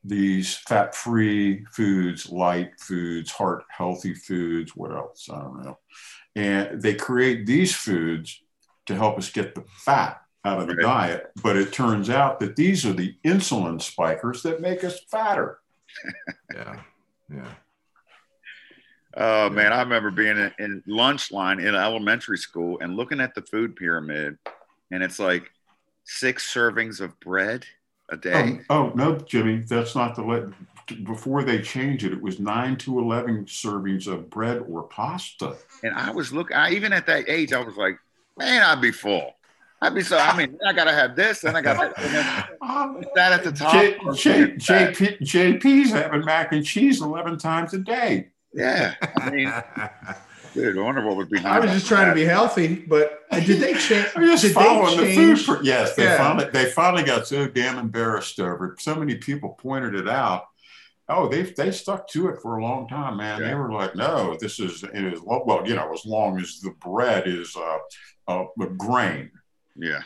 [0.04, 5.30] these fat free foods, light foods, heart healthy foods, what else?
[5.32, 5.80] I don't know.
[6.36, 8.44] And they create these foods
[8.88, 10.84] to help us get the fat out of the right.
[10.84, 11.32] diet.
[11.42, 15.60] But it turns out that these are the insulin spikers that make us fatter.
[16.54, 16.82] yeah.
[17.32, 17.52] Yeah.
[19.16, 23.36] Oh man, I remember being in, in lunch line in elementary school and looking at
[23.36, 24.38] the food pyramid,
[24.92, 25.50] and it's like
[26.04, 27.66] six servings of bread
[28.10, 28.60] a day.
[28.70, 30.44] Oh, oh no, Jimmy, that's not the let.
[31.04, 35.56] Before they changed it, it was nine to eleven servings of bread or pasta.
[35.84, 36.56] And I was looking.
[36.56, 37.98] I even at that age, I was like,
[38.38, 39.34] man, I'd be full.
[39.82, 40.18] I'd be so.
[40.18, 41.78] I mean, I gotta have this, and I got
[42.62, 43.74] um, that at the top.
[43.74, 48.30] J, J, JP, JP's having mac and cheese eleven times a day.
[48.54, 49.54] Yeah, I mean,
[50.56, 51.40] dude, I wonder what would be.
[51.40, 52.14] I was just trying that.
[52.14, 54.08] to be healthy, but did they change?
[54.16, 55.40] I'm just following the food.
[55.40, 56.18] For, yes, they yeah.
[56.18, 58.82] finally they finally got so damn embarrassed over it.
[58.82, 60.46] So many people pointed it out.
[61.08, 63.40] Oh, they they stuck to it for a long time, man.
[63.40, 63.50] Yeah.
[63.50, 66.72] They were like, no, this is it is well, you know, as long as the
[66.72, 67.78] bread is uh,
[68.28, 69.30] uh a grain
[69.76, 70.02] yeah.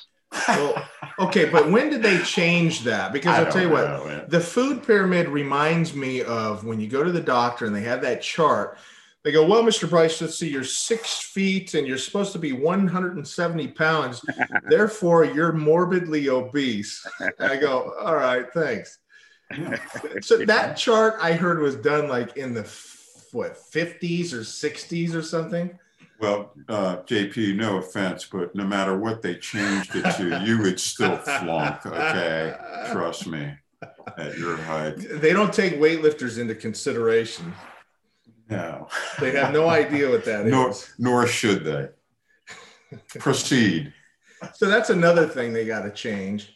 [0.47, 0.87] well,
[1.19, 3.11] okay, but when did they change that?
[3.11, 4.25] Because I'll tell you know, what, man.
[4.27, 8.01] the food pyramid reminds me of when you go to the doctor and they have
[8.01, 8.77] that chart.
[9.29, 9.87] They go, Well, Mr.
[9.87, 14.25] Brice, let's see, you're six feet and you're supposed to be 170 pounds.
[14.67, 17.05] Therefore, you're morbidly obese.
[17.39, 18.97] I go, All right, thanks.
[20.21, 22.63] so that chart I heard was done like in the
[23.31, 25.77] what 50s or 60s or something.
[26.19, 30.79] Well, uh, JP, no offense, but no matter what they changed it to, you would
[30.79, 31.85] still flunk.
[31.85, 32.55] Okay,
[32.91, 33.53] trust me.
[34.17, 37.53] At your height, they don't take weightlifters into consideration.
[38.49, 38.87] No,
[39.19, 40.93] they have no idea what that nor, is.
[40.97, 41.89] Nor should they.
[43.19, 43.93] Proceed.
[44.53, 46.55] So that's another thing they got to change.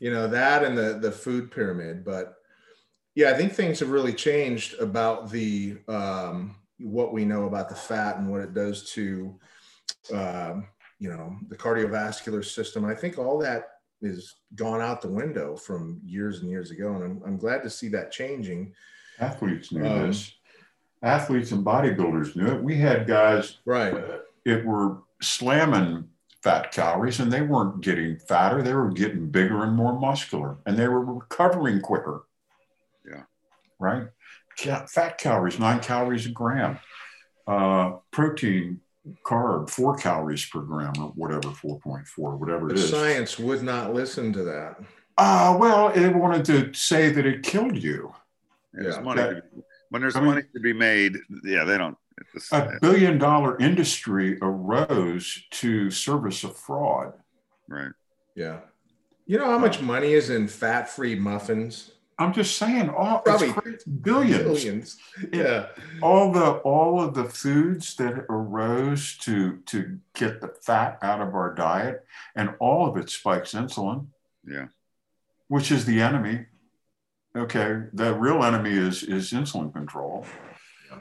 [0.00, 2.34] You know that and the the food pyramid, but
[3.14, 7.74] yeah, I think things have really changed about the um, what we know about the
[7.74, 9.38] fat and what it does to
[10.12, 10.68] um,
[10.98, 13.64] you know the cardiovascular system i think all that
[14.00, 17.70] is gone out the window from years and years ago and i'm, I'm glad to
[17.70, 18.72] see that changing
[19.18, 20.32] athletes knew um, this
[21.02, 26.08] athletes and bodybuilders knew it we had guys right uh, it were slamming
[26.42, 30.76] fat calories and they weren't getting fatter they were getting bigger and more muscular and
[30.76, 32.24] they were recovering quicker
[33.06, 33.22] yeah
[33.78, 34.08] right
[34.58, 36.78] fat calories, nine calories a gram.
[37.46, 38.80] Uh, protein,
[39.24, 42.90] carb, four calories per gram, or whatever, 4.4, whatever the it is.
[42.90, 44.76] Science would not listen to that.
[45.16, 48.14] Uh, well, it wanted to say that it killed you.
[48.78, 49.00] Yeah.
[49.00, 49.44] Money that,
[49.90, 51.96] when there's I money mean, to be made, yeah, they don't.
[52.52, 57.12] a billion dollar industry arose to service a fraud.
[57.68, 57.92] Right.
[58.34, 58.60] Yeah.
[59.26, 61.92] You know how much uh, money is in fat free muffins?
[62.20, 63.54] I'm just saying, all probably
[64.02, 64.42] billions.
[64.42, 64.96] billions.
[65.32, 65.66] Yeah,
[66.02, 71.34] all the all of the foods that arose to to get the fat out of
[71.36, 74.06] our diet, and all of it spikes insulin.
[74.44, 74.66] Yeah,
[75.46, 76.46] which is the enemy.
[77.38, 80.26] Okay, the real enemy is is insulin control.
[80.90, 80.98] Yeah.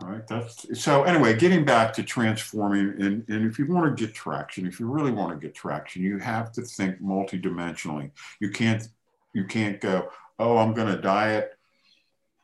[0.00, 0.26] All right.
[0.26, 1.02] That's so.
[1.02, 4.86] Anyway, getting back to transforming, and, and if you want to get traction, if you
[4.86, 8.12] really want to get traction, you have to think multidimensionally.
[8.40, 8.86] You can't
[9.34, 11.56] you can't go, oh, I'm going to diet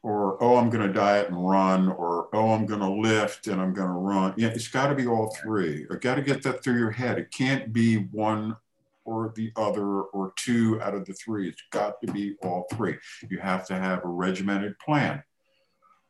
[0.02, 3.60] or oh i'm going to diet and run or oh i'm going to lift and
[3.60, 6.42] i'm going to run yeah it's got to be all three you got to get
[6.42, 8.56] that through your head it can't be one
[9.04, 12.96] or the other or two out of the three it's got to be all three
[13.30, 15.22] you have to have a regimented plan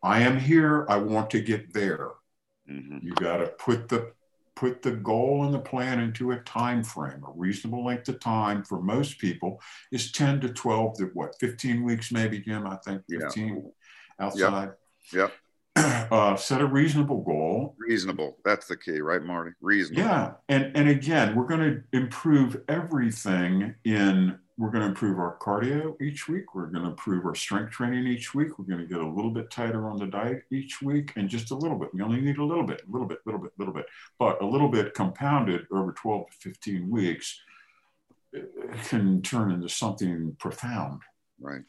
[0.03, 2.11] i am here i want to get there
[2.71, 2.99] mm-hmm.
[3.03, 4.13] you got to put the
[4.63, 7.25] put the goal and the plan into a time frame.
[7.27, 11.83] A reasonable length of time for most people is 10 to 12 to what, 15
[11.83, 12.67] weeks maybe, Jim?
[12.67, 14.25] I think 15 yeah.
[14.25, 14.71] outside.
[15.13, 15.15] Yep.
[15.15, 15.33] yep.
[16.13, 17.75] Uh, set a reasonable goal.
[17.79, 18.37] Reasonable.
[18.45, 19.53] That's the key, right, Marty?
[19.63, 20.03] Reasonable.
[20.03, 20.33] Yeah.
[20.51, 26.01] And, and again, we're going to improve everything in we're going to improve our cardio
[26.01, 26.55] each week.
[26.55, 28.59] We're going to improve our strength training each week.
[28.59, 31.51] We're going to get a little bit tighter on the diet each week and just
[31.51, 31.95] a little bit.
[31.95, 33.87] We only need a little bit, a little bit, little bit, little bit,
[34.19, 37.41] but a little bit compounded over 12 to 15 weeks
[38.89, 41.01] can turn into something profound.
[41.41, 41.63] Right.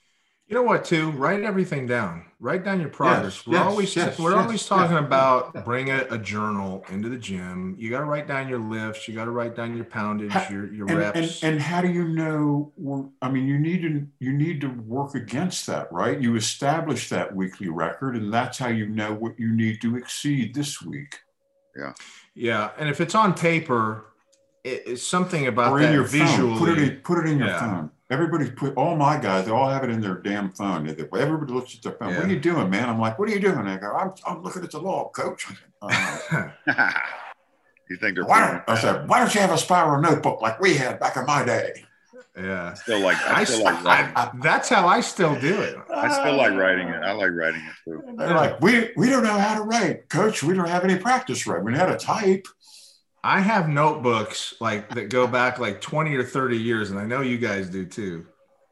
[0.47, 0.83] You know what?
[0.83, 2.25] Too write everything down.
[2.39, 3.37] Write down your progress.
[3.37, 7.17] Yes, we're yes, always yes, we're always talking about bring a, a, journal into the
[7.17, 7.77] gym.
[7.79, 9.07] You got to write down your lifts.
[9.07, 11.41] You got to write down your poundage, how, your your and, reps.
[11.41, 12.73] And, and how do you know?
[13.21, 16.19] I mean, you need to you need to work against that, right?
[16.19, 20.53] You establish that weekly record, and that's how you know what you need to exceed
[20.53, 21.19] this week.
[21.77, 21.93] Yeah,
[22.35, 22.71] yeah.
[22.77, 24.07] And if it's on paper,
[24.65, 26.49] it's something about or in your visually.
[26.49, 26.59] Phone.
[26.59, 27.59] Put it in, put it in your yeah.
[27.59, 27.91] phone.
[28.13, 30.87] Everybody's put all my guys, they all have it in their damn phone.
[30.87, 32.09] Everybody looks at their phone.
[32.09, 32.17] Yeah.
[32.17, 32.87] What are you doing, man?
[32.87, 33.65] I'm like, what are you doing?
[33.65, 35.47] They go, I'm, I'm looking at the log, coach.
[35.81, 35.89] Uh,
[37.89, 40.59] you think they're why don't, I said, why don't you have a spiral notebook like
[40.61, 41.85] we had back in my day?
[42.37, 42.73] Yeah.
[42.73, 45.77] Still like I still like I, I, that's how I still do it.
[45.93, 47.03] I still like writing it.
[47.03, 48.03] I like writing it too.
[48.17, 50.41] They're like, we we don't know how to write, coach.
[50.41, 51.65] We don't have any practice writing.
[51.65, 52.47] We know how to type.
[53.23, 57.21] I have notebooks like that go back like 20 or 30 years, and I know
[57.21, 58.25] you guys do too.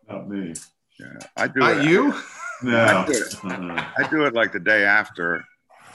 [0.10, 0.54] Not me.
[0.99, 1.60] Yeah, I do.
[1.60, 1.86] Not it.
[1.86, 2.14] you?
[2.64, 2.78] No.
[2.86, 3.36] I do, it.
[3.97, 5.43] I do it like the day after.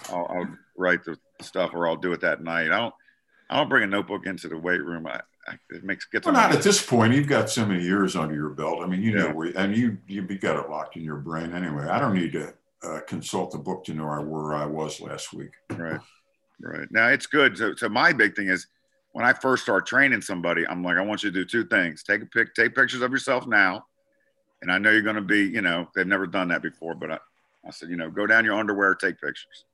[0.08, 0.48] I'll, I'll,
[0.78, 2.70] write the stuff, or I'll do it that night.
[2.70, 2.94] I don't.
[3.48, 5.06] I don't bring a notebook into the weight room.
[5.06, 5.20] I,
[5.70, 6.26] it makes gets.
[6.26, 7.14] Well, not at this point.
[7.14, 8.82] You've got so many years under your belt.
[8.82, 9.24] I mean, you yeah.
[9.24, 11.86] know where, and you you got it locked in your brain anyway.
[11.86, 15.52] I don't need to uh, consult the book to know where I was last week.
[15.70, 16.00] Right,
[16.60, 16.88] right.
[16.90, 17.56] Now it's good.
[17.56, 18.66] So, so my big thing is
[19.12, 22.02] when I first start training somebody, I'm like, I want you to do two things:
[22.02, 23.86] take a pic, take pictures of yourself now,
[24.62, 27.12] and I know you're going to be, you know, they've never done that before, but
[27.12, 27.18] I,
[27.66, 29.64] I said, you know, go down your underwear, take pictures,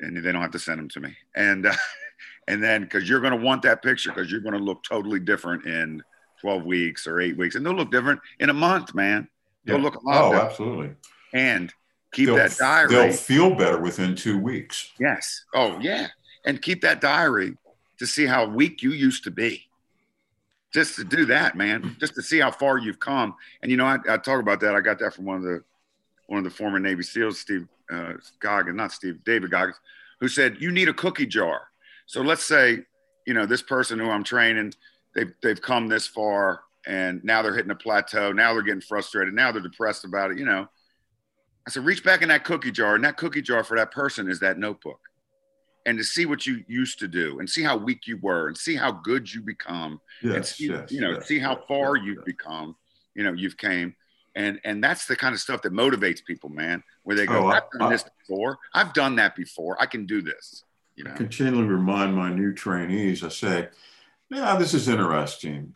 [0.00, 1.74] and they don't have to send them to me, and uh,
[2.48, 5.20] and then because you're going to want that picture because you're going to look totally
[5.20, 6.02] different in
[6.40, 9.28] 12 weeks or eight weeks, and they'll look different in a month, man.
[9.64, 9.82] They'll yeah.
[9.82, 10.22] look a lot.
[10.22, 10.50] Oh, different.
[10.50, 10.90] absolutely.
[11.34, 11.74] And
[12.12, 12.88] keep they'll, that diary.
[12.88, 14.92] They'll feel better within two weeks.
[14.98, 15.44] Yes.
[15.54, 16.08] Oh, yeah.
[16.44, 17.56] And keep that diary
[17.98, 19.64] to see how weak you used to be.
[20.72, 21.96] Just to do that, man.
[21.98, 23.34] Just to see how far you've come.
[23.62, 24.74] And you know, I, I talk about that.
[24.74, 25.64] I got that from one of the
[26.26, 29.80] one of the former Navy SEALs, Steve uh, Goggins, not Steve, David Goggins,
[30.20, 31.62] who said you need a cookie jar.
[32.04, 32.80] So let's say,
[33.26, 34.74] you know, this person who I'm training,
[35.14, 38.32] they've they've come this far, and now they're hitting a plateau.
[38.32, 39.32] Now they're getting frustrated.
[39.32, 40.38] Now they're depressed about it.
[40.38, 40.68] You know,
[41.68, 44.30] I said, reach back in that cookie jar, and that cookie jar for that person
[44.30, 45.00] is that notebook.
[45.84, 48.56] And to see what you used to do and see how weak you were and
[48.56, 51.96] see how good you become yes, and see, yes, you know yes, see how far
[51.96, 52.74] you've become
[53.14, 53.94] you know you've came.
[54.34, 57.48] And and that's the kind of stuff that motivates people man where they go oh,
[57.48, 58.58] i've done I, this before.
[58.72, 59.76] I've done that before.
[59.78, 60.64] I can do this
[60.96, 61.12] you know?
[61.12, 63.22] I continually remind my new trainees.
[63.22, 63.68] I say
[64.30, 65.74] yeah this is interesting.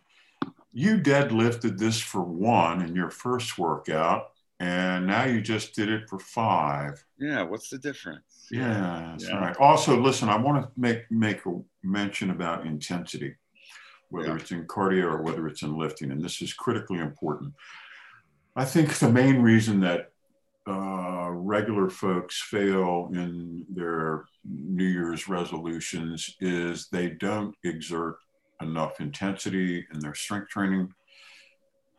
[0.72, 4.31] You deadlifted this for one in your first workout
[4.62, 9.38] and now you just did it for five yeah what's the difference yeah, that's yeah.
[9.38, 9.56] right.
[9.56, 13.34] Also, listen, I want to make make a mention about intensity,
[14.10, 14.36] whether yeah.
[14.36, 17.54] it's in cardio or whether it's in lifting, and this is critically important.
[18.54, 20.10] I think the main reason that
[20.68, 28.16] uh, regular folks fail in their New Year's resolutions is they don't exert
[28.60, 30.92] enough intensity in their strength training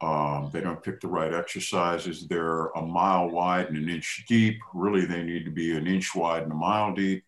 [0.02, 2.28] um, they don't pick the right exercises.
[2.28, 4.58] They're a mile wide and an inch deep.
[4.74, 7.24] Really, they need to be an inch wide and a mile deep.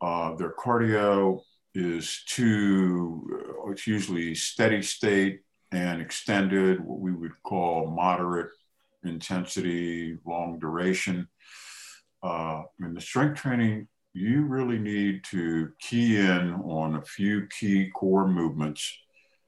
[0.00, 1.40] Uh, their cardio
[1.74, 5.40] is too, uh, it's usually steady state
[5.72, 8.50] and extended, what we would call moderate
[9.04, 11.28] intensity, long duration.
[12.22, 17.90] Uh, in the strength training, you really need to key in on a few key
[17.90, 18.98] core movements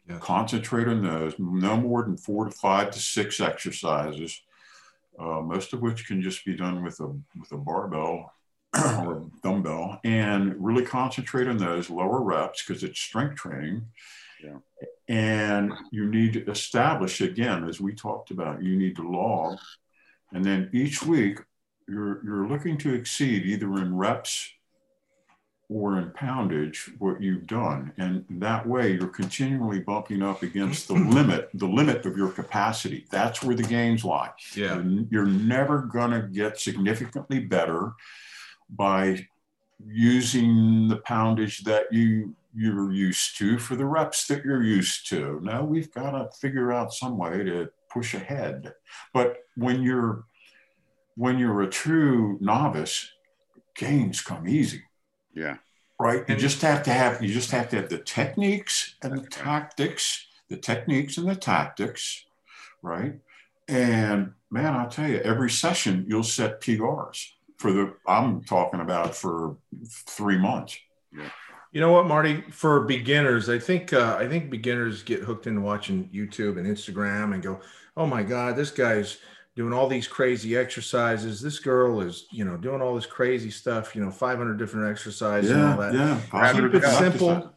[0.09, 0.19] yeah.
[0.19, 4.41] Concentrate on those, no more than four to five to six exercises,
[5.19, 7.07] uh, most of which can just be done with a,
[7.39, 8.33] with a barbell
[8.75, 13.87] or a dumbbell, and really concentrate on those lower reps because it's strength training.
[14.43, 14.59] Yeah.
[15.09, 19.59] And you need to establish, again, as we talked about, you need to log.
[20.33, 21.39] And then each week,
[21.89, 24.51] you're, you're looking to exceed either in reps
[25.75, 27.93] or in poundage what you've done.
[27.99, 33.07] And that way you're continually bumping up against the limit, the limit of your capacity.
[33.11, 34.31] That's where the gains lie.
[34.55, 34.81] Yeah.
[35.11, 37.95] You're never gonna get significantly better
[38.71, 39.27] by
[39.85, 45.41] using the poundage that you you're used to for the reps that you're used to.
[45.43, 48.75] Now we've got to figure out some way to push ahead.
[49.13, 50.25] But when you're
[51.17, 53.11] when you're a true novice,
[53.75, 54.85] gains come easy
[55.35, 55.57] yeah.
[56.01, 56.29] Right.
[56.29, 60.27] You just have to have you just have to have the techniques and the tactics,
[60.49, 62.25] the techniques and the tactics,
[62.83, 63.15] right?
[63.69, 67.29] And man, I'll tell you, every session you'll set PRs
[67.59, 69.57] for the I'm talking about for
[69.87, 70.79] three months.
[71.13, 71.31] Yeah.
[71.71, 72.43] You know what, Marty?
[72.51, 77.35] For beginners, I think uh, I think beginners get hooked into watching YouTube and Instagram
[77.35, 77.61] and go,
[77.97, 79.19] "Oh my God, this guy's
[79.57, 81.41] doing all these crazy exercises.
[81.41, 85.51] This girl is, you know, doing all this crazy stuff, you know, 500 different exercises
[85.51, 85.95] yeah, and all that.
[85.95, 86.53] Yeah.
[86.53, 87.55] Keep it simple.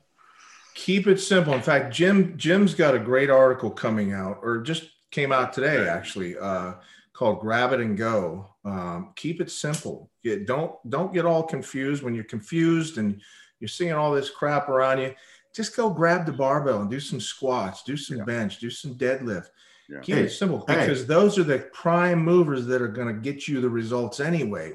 [0.75, 1.53] Keep it simple.
[1.53, 5.87] In fact, Jim, Jim's got a great article coming out or just came out today
[5.87, 6.73] actually, uh,
[7.13, 8.47] called grab it and go.
[8.63, 10.11] Um, keep it simple.
[10.23, 13.19] Get, don't, don't get all confused when you're confused and
[13.59, 15.15] you're seeing all this crap around you.
[15.55, 18.23] Just go grab the barbell and do some squats, do some yeah.
[18.25, 19.47] bench, do some deadlift
[19.89, 19.99] yeah.
[20.01, 21.05] Keep hey, it simple because hey.
[21.05, 24.73] those are the prime movers that are going to get you the results anyway.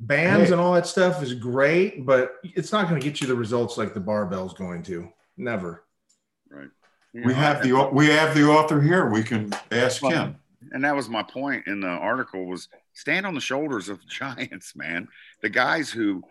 [0.00, 0.52] Bands hey.
[0.52, 3.76] and all that stuff is great, but it's not going to get you the results
[3.76, 5.08] like the barbell's going to.
[5.36, 5.84] Never.
[6.48, 6.68] Right.
[7.12, 9.08] You we know, have I, the we have the author here.
[9.10, 10.36] We can ask well, him.
[10.72, 14.74] And that was my point in the article was stand on the shoulders of giants,
[14.76, 15.08] man.
[15.40, 16.22] The guys who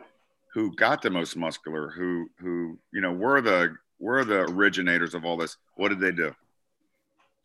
[0.53, 5.25] who got the most muscular, who who you know were the were the originators of
[5.25, 5.57] all this.
[5.75, 6.33] What did they do?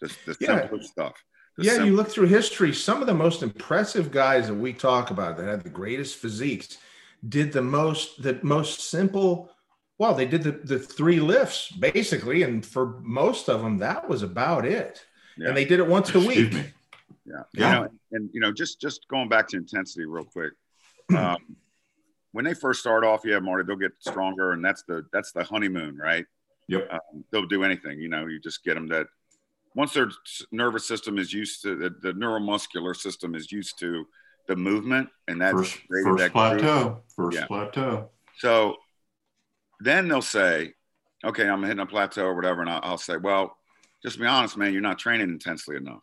[0.00, 0.68] The, the yeah.
[0.80, 1.14] stuff.
[1.58, 1.86] yeah, simple.
[1.86, 5.46] you look through history, some of the most impressive guys that we talk about that
[5.46, 6.78] had the greatest physiques
[7.28, 9.50] did the most the most simple
[9.98, 14.22] Well, they did the, the three lifts basically, and for most of them, that was
[14.22, 15.04] about it.
[15.38, 15.48] Yeah.
[15.48, 16.52] And they did it once a week.
[16.52, 17.42] Yeah.
[17.52, 17.74] yeah.
[17.74, 20.52] You know, and you know, just just going back to intensity real quick.
[21.16, 21.56] Um,
[22.32, 25.42] when they first start off, yeah, Marty, they'll get stronger, and that's the that's the
[25.42, 26.26] honeymoon, right?
[26.68, 26.88] Yep.
[26.90, 27.98] Um, they'll do anything.
[27.98, 29.06] You know, you just get them that
[29.76, 30.10] once their
[30.50, 34.06] nervous system is used to the, the neuromuscular system is used to
[34.48, 37.46] the movement and that first, first that plateau, first yeah.
[37.46, 38.08] plateau.
[38.38, 38.76] So
[39.80, 40.72] then they'll say,
[41.24, 42.62] okay, I'm hitting a plateau or whatever.
[42.62, 43.56] And I'll, I'll say, well,
[44.02, 46.00] just be honest, man, you're not training intensely enough.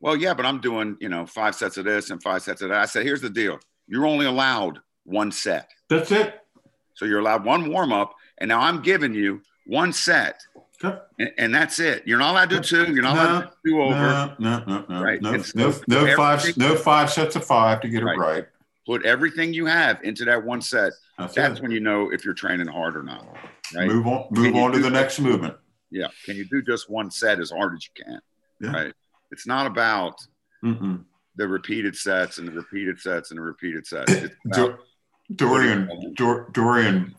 [0.00, 2.70] Well, yeah, but I'm doing, you know, five sets of this and five sets of
[2.70, 2.80] that.
[2.80, 3.58] I said, here's the deal.
[3.86, 5.68] You're only allowed one set.
[5.90, 6.40] That's it.
[6.94, 8.14] So you're allowed one warm up.
[8.38, 10.40] And now I'm giving you one set.
[10.82, 10.98] Okay.
[11.18, 12.04] And, and, that's it.
[12.06, 12.92] You're not allowed to do two.
[12.92, 13.94] You're not no, allowed to do over.
[13.94, 15.02] No, no, no, no.
[15.02, 15.20] Right.
[15.20, 18.14] No, no, no five, no five sets of five to get right.
[18.14, 18.46] it right.
[18.86, 20.92] Put everything you have into that one set.
[21.18, 23.26] That's, that's when you know if you're training hard or not.
[23.74, 23.88] Right.
[23.88, 24.28] Move on.
[24.30, 25.54] Move on to the next movement.
[25.90, 26.08] Yeah.
[26.24, 28.20] Can you do just one set as hard as you can?
[28.60, 28.72] Yeah.
[28.72, 28.94] Right.
[29.32, 30.14] It's not about
[30.64, 31.04] Mm-mm.
[31.36, 34.12] the repeated sets and the repeated sets and the repeated sets.
[35.36, 36.14] Dorian,
[36.52, 37.14] Dorian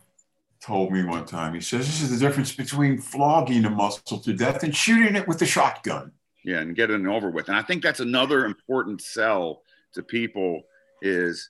[0.62, 1.54] told me one time.
[1.54, 5.28] He says this is the difference between flogging a muscle to death and shooting it
[5.28, 6.12] with a shotgun.
[6.44, 7.50] Yeah, and getting it over with.
[7.50, 9.62] And I think that's another important sell
[9.94, 10.62] to people
[11.02, 11.50] is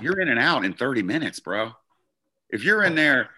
[0.00, 1.70] you're in and out in 30 minutes, bro.
[2.50, 3.30] If you're in there,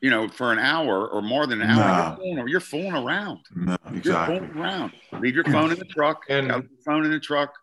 [0.00, 2.08] you know, for an hour or more than an hour, nah.
[2.08, 3.40] you're, fooling, you're fooling around.
[3.54, 4.36] No, exactly.
[4.36, 4.92] You're fooling around.
[5.20, 7.54] Leave your phone in the truck, and your phone in the truck,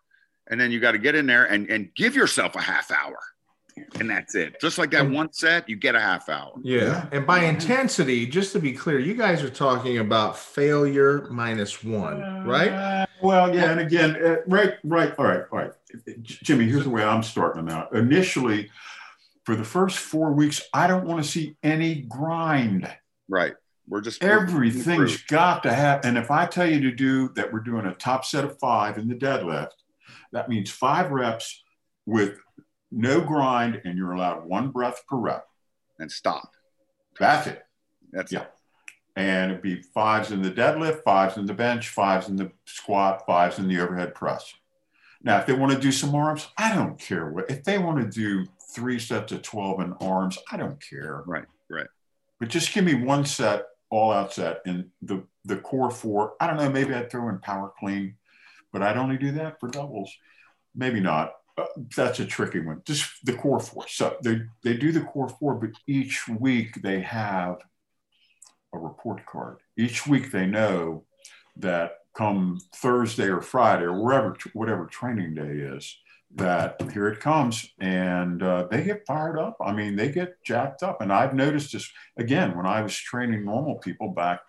[0.50, 3.16] and then you got to get in there and, and give yourself a half hour
[3.98, 4.60] and that's it.
[4.60, 6.52] Just like that one set, you get a half hour.
[6.62, 7.06] Yeah.
[7.12, 12.46] And by intensity, just to be clear, you guys are talking about failure minus one,
[12.46, 12.72] right?
[12.72, 13.70] Uh, well, yeah.
[13.70, 15.14] And again, uh, right, right.
[15.18, 15.72] All right, all right.
[16.22, 17.94] Jimmy, here's the way I'm starting them out.
[17.94, 18.70] Initially,
[19.44, 22.90] for the first four weeks, I don't want to see any grind.
[23.28, 23.54] Right.
[23.88, 26.10] We're just everything's got to happen.
[26.10, 28.96] And if I tell you to do that, we're doing a top set of five
[28.96, 29.70] in the deadlift,
[30.32, 31.62] that means five reps
[32.06, 32.38] with
[32.92, 35.46] no grind, and you're allowed one breath per rep.
[35.98, 36.52] And stop.
[37.18, 37.64] That's it.
[38.12, 38.42] That's yeah.
[38.42, 38.52] It.
[39.14, 43.26] And it'd be fives in the deadlift, fives in the bench, fives in the squat,
[43.26, 44.54] fives in the overhead press.
[45.22, 47.50] Now, if they want to do some arms, I don't care what.
[47.50, 51.22] If they want to do three sets of 12 in arms, I don't care.
[51.26, 51.86] Right, right.
[52.40, 56.34] But just give me one set, all out set, and the the core four.
[56.40, 56.70] I don't know.
[56.70, 58.16] Maybe I'd throw in power clean,
[58.72, 60.12] but I'd only do that for doubles.
[60.74, 61.34] Maybe not.
[61.58, 62.82] Uh, that's a tricky one.
[62.86, 63.86] Just the core four.
[63.88, 67.58] So they, they do the core four, but each week they have
[68.72, 69.58] a report card.
[69.76, 71.04] Each week they know
[71.56, 75.94] that come Thursday or Friday or wherever, whatever training day is,
[76.34, 79.56] that here it comes and uh, they get fired up.
[79.60, 81.00] I mean, they get jacked up.
[81.00, 84.40] And I've noticed this again when I was training normal people back,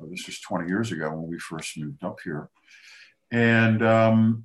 [0.00, 2.48] oh, this was 20 years ago when we first moved up here.
[3.32, 4.44] And um,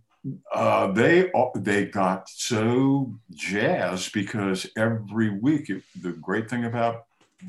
[0.54, 7.06] uh, they they got so jazzed because every week it, the great thing about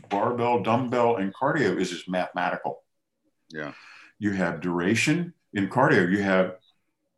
[0.08, 2.82] barbell, dumbbell, and cardio is it's mathematical.
[3.50, 3.72] Yeah,
[4.18, 6.10] you have duration in cardio.
[6.10, 6.56] You have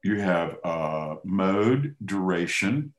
[0.02, 2.94] you have uh, mode, duration,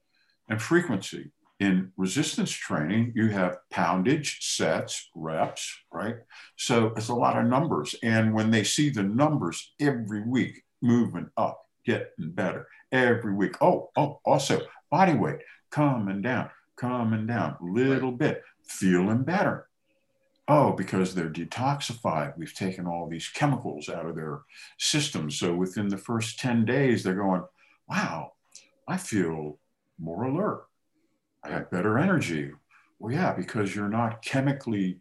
[0.49, 1.31] and frequency.
[1.59, 6.15] In resistance training, you have poundage, sets, reps, right?
[6.55, 7.93] So it's a lot of numbers.
[8.01, 13.55] And when they see the numbers every week, movement up, getting better every week.
[13.61, 15.39] Oh, oh, also body weight
[15.71, 19.67] coming down, coming down, little bit, feeling better.
[20.47, 22.37] Oh, because they're detoxified.
[22.37, 24.41] We've taken all these chemicals out of their
[24.77, 25.31] system.
[25.31, 27.43] So within the first 10 days, they're going,
[27.87, 28.33] wow,
[28.87, 29.59] I feel
[29.97, 30.65] more alert.
[31.43, 32.51] I have better energy.
[32.99, 34.99] Well, yeah, because you're not chemically,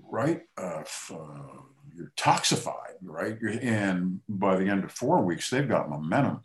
[0.00, 0.42] right?
[0.56, 1.62] Uh, uh,
[1.94, 3.36] you're toxified, right?
[3.40, 6.40] You're, and by the end of four weeks, they've got momentum,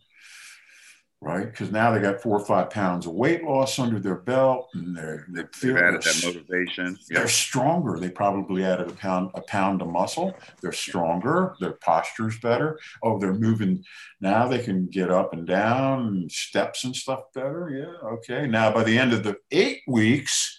[1.22, 1.46] right?
[1.46, 4.96] Because now they got four or five pounds of weight loss under their belt, and
[4.96, 6.98] they're they feel they've added that motivation.
[7.10, 8.00] They're stronger.
[8.00, 10.36] They probably added a pound a pound of muscle.
[10.62, 11.56] They're stronger.
[11.60, 12.80] Their posture's better.
[13.04, 13.84] Oh, they're moving.
[14.22, 17.70] Now they can get up and down and steps and stuff better.
[17.70, 18.48] Yeah, okay.
[18.48, 20.59] Now by the end of the eight weeks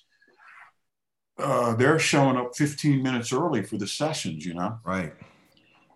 [1.41, 4.79] uh, they're showing up 15 minutes early for the sessions, you know?
[4.85, 5.13] Right.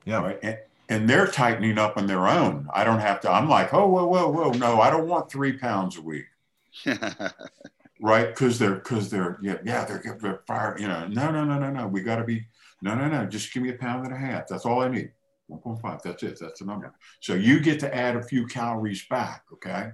[0.04, 0.22] Yeah.
[0.22, 0.38] Right.
[0.42, 2.68] And, and, they're tightening up on their own.
[2.72, 4.50] I don't have to, I'm like, oh, whoa, whoa, whoa.
[4.52, 6.26] No, I don't want three pounds a week.
[8.00, 8.34] right.
[8.34, 11.70] Cause they're, cause they're, yeah, yeah, they're, they're fired, you know, no, no, no, no,
[11.70, 11.86] no.
[11.86, 12.46] We got to be,
[12.82, 13.24] no, no, no.
[13.26, 14.46] Just give me a pound and a half.
[14.46, 15.12] That's all I need.
[15.50, 16.02] 1.5.
[16.02, 16.38] That's it.
[16.40, 16.92] That's the number.
[17.20, 19.44] So you get to add a few calories back.
[19.52, 19.90] Okay.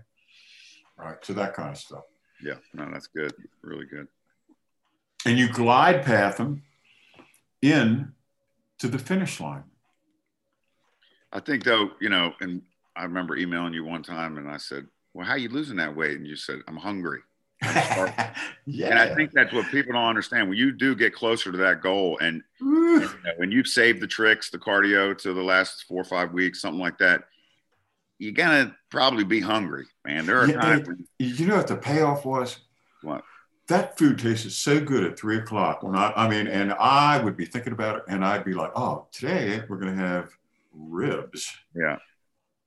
[0.97, 1.17] Right.
[1.23, 2.05] So that kind of stuff.
[2.43, 2.55] Yeah.
[2.75, 3.33] No, that's good.
[3.63, 4.07] Really good.
[5.27, 6.63] And you glide path them
[7.63, 8.13] in
[8.79, 9.65] to the finish line.
[11.33, 12.63] I think though, you know, and
[12.97, 15.95] I remember emailing you one time and I said, Well, how are you losing that
[15.95, 16.17] weight?
[16.17, 17.21] And you said, I'm hungry.
[17.63, 18.35] yeah.
[18.89, 20.49] And I think that's what people don't understand.
[20.49, 24.01] When you do get closer to that goal and, and you know, when you've saved
[24.01, 27.25] the tricks, the cardio to the last four or five weeks, something like that,
[28.19, 30.27] you're gonna probably be hungry, man.
[30.27, 32.59] There are Yeah, times when you know what the payoff was?
[33.03, 33.25] what?
[33.71, 35.85] That food tasted so good at three o'clock.
[35.85, 38.73] When I, I mean, and I would be thinking about it, and I'd be like,
[38.75, 40.37] "Oh, today we're going to have
[40.75, 41.99] ribs." Yeah.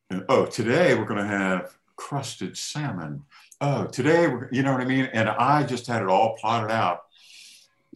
[0.09, 3.23] And oh, today we're going to have crusted salmon.
[3.59, 5.09] Oh, today we're, you know what I mean?
[5.11, 7.01] And I just had it all plotted out.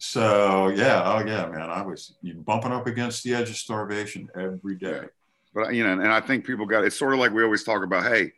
[0.00, 4.76] So yeah, oh yeah, man, I was bumping up against the edge of starvation every
[4.76, 5.04] day.
[5.54, 7.82] But you know, and I think people got it's sort of like we always talk
[7.82, 8.32] about, hey,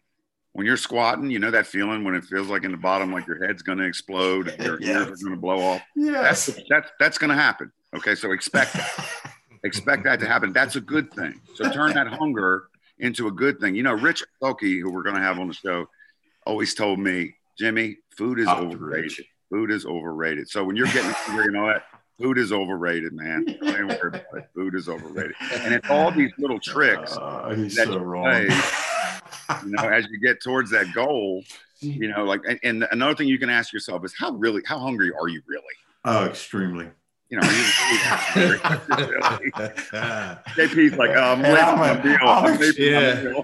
[0.53, 3.27] when you're squatting, you know that feeling when it feels like in the bottom, like
[3.27, 5.09] your head's gonna explode and your Yes.
[5.09, 5.83] ears are gonna blow off.
[5.97, 6.47] Yes.
[6.47, 7.71] That's that's that's gonna happen.
[7.97, 9.09] Okay, so expect that.
[9.65, 10.53] expect that to happen.
[10.53, 11.41] That's a good thing.
[11.55, 12.65] So turn that hunger
[12.99, 13.75] into a good thing.
[13.75, 15.87] You know, Rich Oki, who we're gonna have on the show,
[16.47, 18.67] always told me, Jimmy, food is Dr.
[18.67, 19.19] overrated.
[19.19, 19.23] Rich.
[19.51, 20.49] Food is overrated.
[20.49, 21.83] So when you're getting hungry and all that,
[22.21, 23.45] food is overrated, man.
[23.45, 24.49] Don't worry about it.
[24.55, 25.35] Food is overrated.
[25.53, 28.23] And it's all these little tricks Uh, he's that so you wrong.
[28.25, 28.47] play,
[29.65, 31.43] you know, as you get towards that goal,
[31.81, 34.79] you know, like, and, and another thing you can ask yourself is how really, how
[34.79, 35.63] hungry are you really?
[36.05, 36.89] oh, extremely.
[37.31, 37.65] You know, are you
[38.37, 38.59] really?
[40.57, 42.19] JP's like, oh, I'm And I'm for a- my meal.
[42.23, 43.43] I'm I'm a- late for my yeah.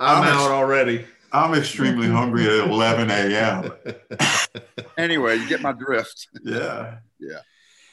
[0.00, 1.04] I'm I'm out already.
[1.32, 3.72] I'm extremely hungry at 11 a.m.
[4.98, 6.28] Anyway, you get my drift.
[6.44, 6.96] Yeah.
[7.18, 7.38] Yeah.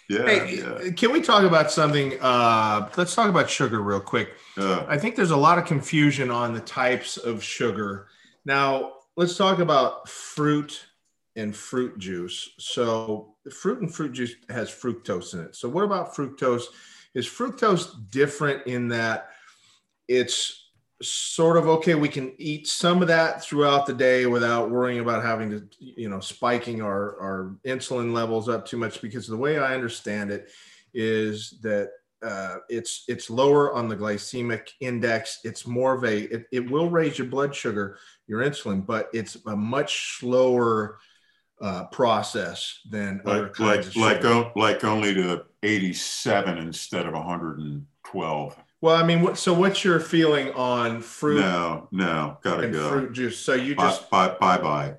[0.09, 0.25] Yeah.
[0.25, 0.91] Hey, yeah.
[0.91, 2.19] can we talk about something?
[2.19, 4.33] Uh, let's talk about sugar real quick.
[4.57, 8.07] Uh, I think there's a lot of confusion on the types of sugar.
[8.43, 10.83] Now, let's talk about fruit
[11.35, 12.49] and fruit juice.
[12.57, 15.55] So, fruit and fruit juice has fructose in it.
[15.55, 16.63] So, what about fructose?
[17.13, 19.29] Is fructose different in that
[20.07, 20.68] it's
[21.01, 25.23] sort of okay, we can eat some of that throughout the day without worrying about
[25.23, 29.01] having to, you know, spiking our, our insulin levels up too much?
[29.01, 30.51] Because the way I understand it
[30.93, 31.91] is that
[32.21, 35.39] uh, it's it's lower on the glycemic index.
[35.43, 37.97] It's more of a it, it will raise your blood sugar,
[38.27, 40.99] your insulin, but it's a much slower
[41.61, 44.27] uh, process than other like kinds like of like sugar.
[44.27, 48.57] o- like only to 87 instead of 112.
[48.81, 52.89] Well, I mean, what, so what's your feeling on fruit No, no, gotta and go.
[52.89, 53.37] fruit juice?
[53.37, 54.95] So you just bye, bye, bye.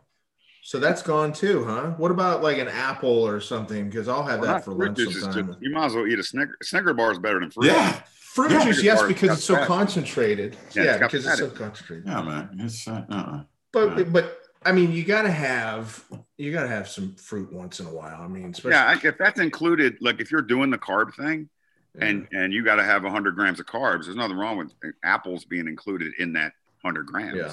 [0.62, 1.92] so that's gone too, huh?
[1.96, 3.88] What about like an apple or something?
[3.88, 5.48] Because I'll have Well, that for fruit lunch sometime.
[5.48, 6.56] just, you might as well eat a Snicker.
[6.62, 7.66] Snicker bar is better than fruit.
[7.66, 8.00] Yeah,
[8.34, 8.64] Fruit Yeah.
[8.64, 9.66] juice, yes, because it's so fat.
[9.66, 10.56] concentrated.
[10.74, 11.54] Yeah, Yeah, it's because fat it's so it.
[11.56, 12.06] concentrated.
[12.06, 12.48] yeah, man.
[12.60, 14.04] It's uh, uh But Yeah.
[14.04, 16.04] but I mean, you gotta have
[16.36, 18.20] you gotta have some fruit once in a while.
[18.20, 21.48] I mean, especially Yeah, if that's included, like if you're doing the carb thing
[21.98, 24.72] and and you got to have 100 grams of carbs, there's nothing wrong with
[25.04, 27.36] apples being included in that 100 grams.
[27.36, 27.52] yeah.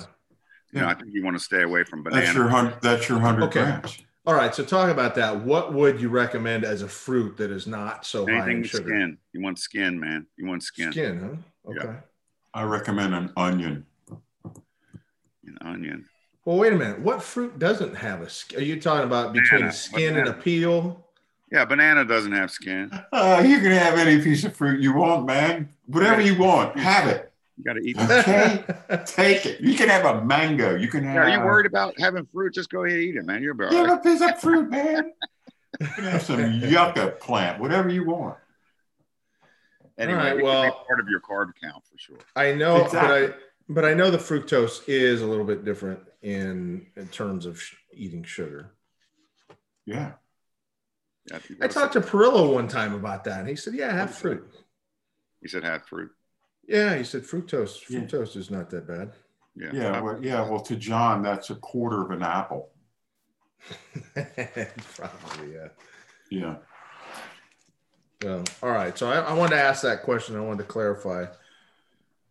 [0.73, 2.21] You know, I think you want to stay away from banana.
[2.25, 2.81] that's your hundred.
[2.81, 3.61] That's your hundred Okay.
[3.63, 3.97] grams.
[4.25, 5.39] All right, so talk about that.
[5.39, 8.69] What would you recommend as a fruit that is not so high Anything in with
[8.71, 8.89] sugar?
[8.89, 9.17] skin.
[9.31, 10.27] You want skin, man.
[10.35, 10.91] You want skin.
[10.91, 11.19] Skin,
[11.65, 11.73] huh?
[11.73, 11.81] Yeah.
[11.83, 11.99] Okay.
[12.53, 13.85] I recommend an onion.
[15.45, 16.05] An onion.
[16.43, 16.99] Well, wait a minute.
[16.99, 18.59] What fruit doesn't have a skin?
[18.59, 19.69] Are you talking about between Banana.
[19.69, 21.06] a skin and a peel?
[21.51, 22.91] Yeah, banana doesn't have skin.
[23.11, 25.69] Uh, you can have any piece of fruit you want, man.
[25.85, 27.31] Whatever you want, have it.
[27.57, 27.97] You got to eat.
[27.97, 28.63] Okay,
[29.05, 29.61] take it.
[29.61, 30.75] You can have a mango.
[30.75, 31.15] You can have.
[31.27, 32.53] Yeah, are you worried about having fruit?
[32.53, 33.41] Just go ahead and eat it, man.
[33.41, 33.93] You're be all Yeah, right.
[33.99, 35.11] a piece of fruit, man.
[35.79, 38.37] You can have some yucca plant, whatever you want.
[39.97, 42.17] Anyway, All right, it could be well- part of your carb count for sure.
[42.35, 43.27] I know, Exactly.
[43.27, 43.35] but I
[43.69, 47.75] but I know the fructose is a little bit different in in terms of sh-
[47.93, 48.71] eating sugar.
[49.85, 50.13] Yeah.
[51.29, 54.13] Yeah, I talked to Parrillo one time about that, and he said, "Yeah, have oh,
[54.13, 54.49] fruit."
[55.41, 56.11] He said have fruit.
[56.67, 57.89] Yeah, he said fructose.
[57.89, 58.01] Yeah.
[58.01, 59.13] Fructose is not that bad.
[59.55, 59.69] Yeah.
[59.73, 60.01] Yeah.
[60.01, 60.47] Well, yeah.
[60.47, 62.69] Well, to John, that's a quarter of an apple.
[64.13, 65.67] Probably, yeah.
[66.29, 66.55] Yeah.
[68.23, 68.97] Well, all right.
[68.97, 70.35] So I, I wanted to ask that question.
[70.35, 71.25] I wanted to clarify,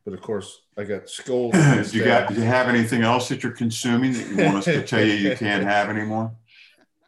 [0.04, 1.60] but of course, I got scolded.
[1.90, 2.28] do you got?
[2.28, 5.14] Do you have anything else that you're consuming that you want us to tell you
[5.14, 6.32] you can't have anymore?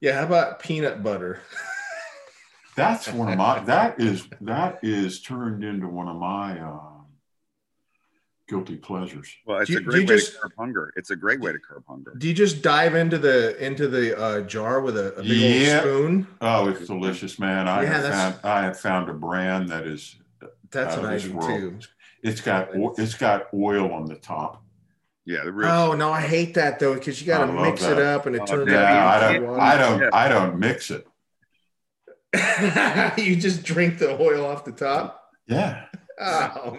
[0.00, 0.12] Yeah.
[0.12, 1.40] How about peanut butter?
[2.78, 3.58] That's one of my.
[3.60, 7.06] That is that is turned into one of my um,
[8.48, 9.34] guilty pleasures.
[9.46, 10.92] Well, it's you- a great way just- to curb hunger.
[10.96, 12.14] It's a great way to curb hunger.
[12.16, 15.74] Do you just dive into the into the uh, jar with a, a big Yeah.
[15.76, 16.26] old spoon?
[16.40, 17.68] Oh, it's delicious, man.
[17.68, 20.16] I Yeah, have that's- found I have found a brand that is
[20.70, 21.48] That's out what of I this do world.
[21.82, 21.88] too.
[22.22, 22.68] It's got
[22.98, 24.62] it's got oil on the top.
[25.24, 25.68] Yeah, the real.
[25.68, 28.34] Oh no, I hate that though because you got to love mix it up and
[28.34, 29.20] it Oh, turns yeah, out.
[29.20, 29.60] Yeah, I don't.
[29.60, 31.06] I don't I don't mix it.
[33.16, 35.32] you just drink the oil off the top.
[35.46, 35.86] Yeah.
[36.20, 36.76] Oh.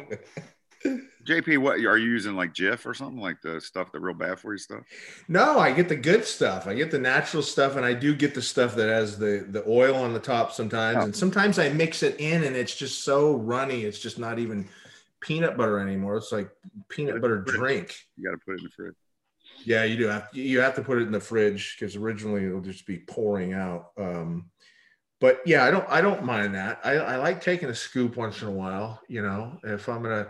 [1.26, 4.40] JP, what are you using like Jif or something like the stuff the real bad
[4.40, 4.84] for you stuff?
[5.28, 6.66] No, I get the good stuff.
[6.66, 9.64] I get the natural stuff, and I do get the stuff that has the the
[9.68, 10.98] oil on the top sometimes.
[10.98, 11.02] Oh.
[11.02, 13.84] And sometimes I mix it in, and it's just so runny.
[13.84, 14.68] It's just not even
[15.20, 16.18] peanut butter anymore.
[16.18, 16.50] It's like
[16.88, 17.96] peanut butter drink.
[18.18, 18.96] You got to put it in the fridge.
[19.66, 22.62] Yeah, you do have you have to put it in the fridge because originally it'll
[22.62, 23.92] just be pouring out.
[23.98, 24.50] Um,
[25.20, 26.80] but yeah, I don't I don't mind that.
[26.84, 29.02] I, I like taking a scoop once in a while.
[29.08, 30.30] You know, if I'm gonna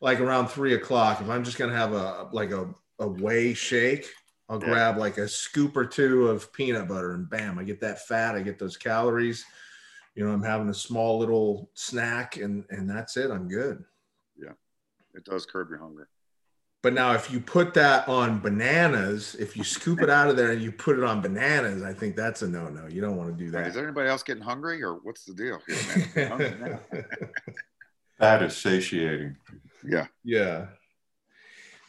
[0.00, 4.06] like around three o'clock, if I'm just gonna have a like a a whey shake,
[4.48, 4.66] I'll Yeah.
[4.66, 8.34] grab like a scoop or two of peanut butter and bam, I get that fat,
[8.34, 9.44] I get those calories.
[10.14, 13.30] You know, I'm having a small little snack and and that's it.
[13.30, 13.84] I'm good.
[14.36, 14.52] Yeah,
[15.14, 16.08] it does curb your hunger.
[16.82, 20.50] But now, if you put that on bananas, if you scoop it out of there
[20.50, 22.86] and you put it on bananas, I think that's a no-no.
[22.86, 23.82] You don't want to do Hey, is that.
[23.84, 25.76] anybody else getting hungry or what's the deal here,
[26.14, 26.28] man?
[26.28, 27.02] Hungry now.
[28.18, 29.36] That is satiating.
[29.82, 30.06] yeah.
[30.24, 30.66] yeah.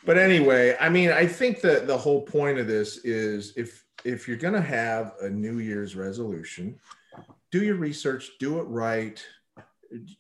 [0.06, 4.28] But anyway, I mean, I think that the whole point of this is if if
[4.28, 6.80] you're going to have a New Year's resolution,
[7.52, 9.24] do your research, do it right.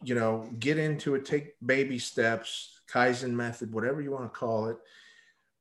[0.03, 4.67] You know, get into it, take baby steps, Kaizen method, whatever you want to call
[4.67, 4.77] it.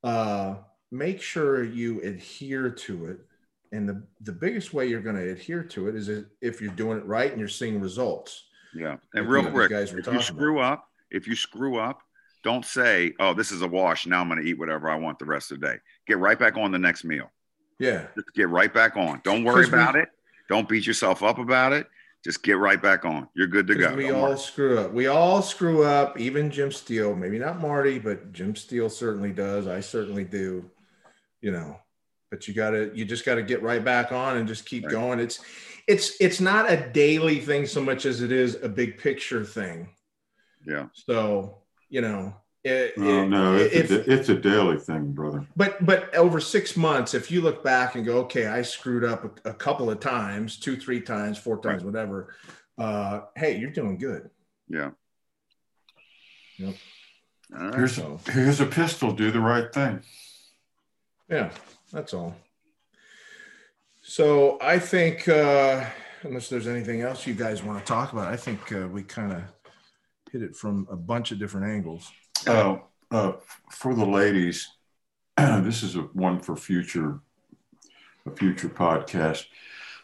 [0.03, 0.55] Uh,
[0.91, 3.19] make sure you adhere to it.
[3.71, 6.09] And the, the biggest way you're going to adhere to it is
[6.41, 8.43] if you're doing it right and you're seeing results.
[8.75, 8.97] Yeah.
[9.13, 12.01] And Like real you quick, guys if you screw up, if you screw up,
[12.43, 14.05] don't say, oh, this is a wash.
[14.07, 15.75] Now I'm going to eat whatever I want the rest of the day.
[16.07, 17.31] Get right back on the next meal.
[17.79, 18.07] Yeah.
[18.15, 19.21] Just get right back on.
[19.23, 20.09] Don't worry 'Cause we- about it.
[20.49, 21.87] Don't beat yourself up about it.
[22.23, 23.27] Just get right back on.
[23.35, 23.95] You're good to go.
[23.95, 24.37] We Don't all worry.
[24.37, 24.93] screw up.
[24.93, 26.19] We all screw up.
[26.19, 29.67] Even Jim Steel, maybe not Marty, but Jim Steel certainly does.
[29.67, 30.69] I certainly do.
[31.41, 31.79] You know,
[32.29, 34.91] but you gotta, you just gotta get right back on and just keep Right.
[34.91, 35.19] going.
[35.19, 35.39] It's,
[35.87, 39.89] it's, it's not a daily thing so much as it is a big picture thing.
[40.67, 40.89] Yeah.
[40.93, 41.57] So
[41.89, 45.45] you know, it, Oh, it- no, it's, if, a, it's a daily thing, brother.
[45.55, 49.39] but but over six months, if you look back and go, okay, I screwed up
[49.45, 52.35] a, a couple of times, two, three times, four times, whatever.
[52.77, 54.29] Uh, hey, you're doing good.
[54.69, 54.91] Yeah.
[56.57, 56.75] Yep.
[57.57, 57.75] All right.
[57.75, 59.11] Here's So here's a pistol.
[59.11, 60.01] Do the right thing.
[61.29, 61.49] yeah,
[61.91, 62.35] that's all.
[64.03, 65.85] So I think, uh,
[66.23, 69.31] unless there's anything else you guys want to talk about, I think uh, we kind
[69.31, 69.41] of
[70.31, 72.11] hit it from a bunch of different angles.
[72.47, 72.77] Uh,
[73.11, 73.33] uh,
[73.69, 74.69] for the ladies,
[75.37, 77.19] this is a one for future,
[78.25, 79.45] a future podcast.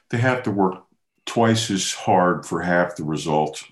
[0.10, 0.84] They have to work
[1.26, 3.66] twice as hard for half the results.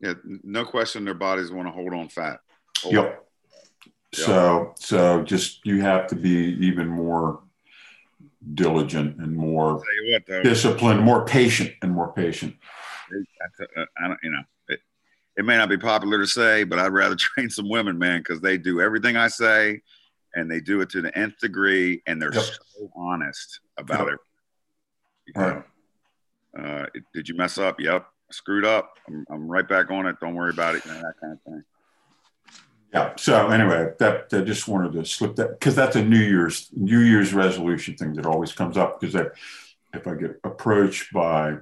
[0.00, 0.14] Yeah.
[0.24, 2.40] No question their bodies want to hold on fat.
[2.84, 3.26] Oh, Yep.
[4.12, 7.42] So, so just you have to be even more
[8.54, 10.42] diligent and more I'll tell you what, though.
[10.42, 12.56] disciplined, more patient, and more patient.
[13.10, 14.42] That's a- I don't, you know,
[15.40, 18.40] it, may not be popular to say, but I'd rather train some women, man, because
[18.40, 19.80] they do everything I say
[20.34, 22.42] and they do it to the nth degree and they're Yep.
[22.44, 24.14] so honest about Yep.
[25.34, 25.38] it.
[25.38, 25.64] Right.
[26.58, 27.80] Uh, did you mess up?
[27.80, 28.06] Yep.
[28.32, 28.98] Screwed up.
[29.08, 30.16] I'm, I'm right back on it.
[30.20, 30.84] Don't worry about it.
[30.84, 31.62] You know, that kind of thing.
[32.92, 33.12] Yeah.
[33.16, 37.00] So anyway, that I just wanted to slip that because that's a New Year's New
[37.00, 39.28] Year's resolution thing that always comes up because if,
[39.94, 41.56] if I get approached by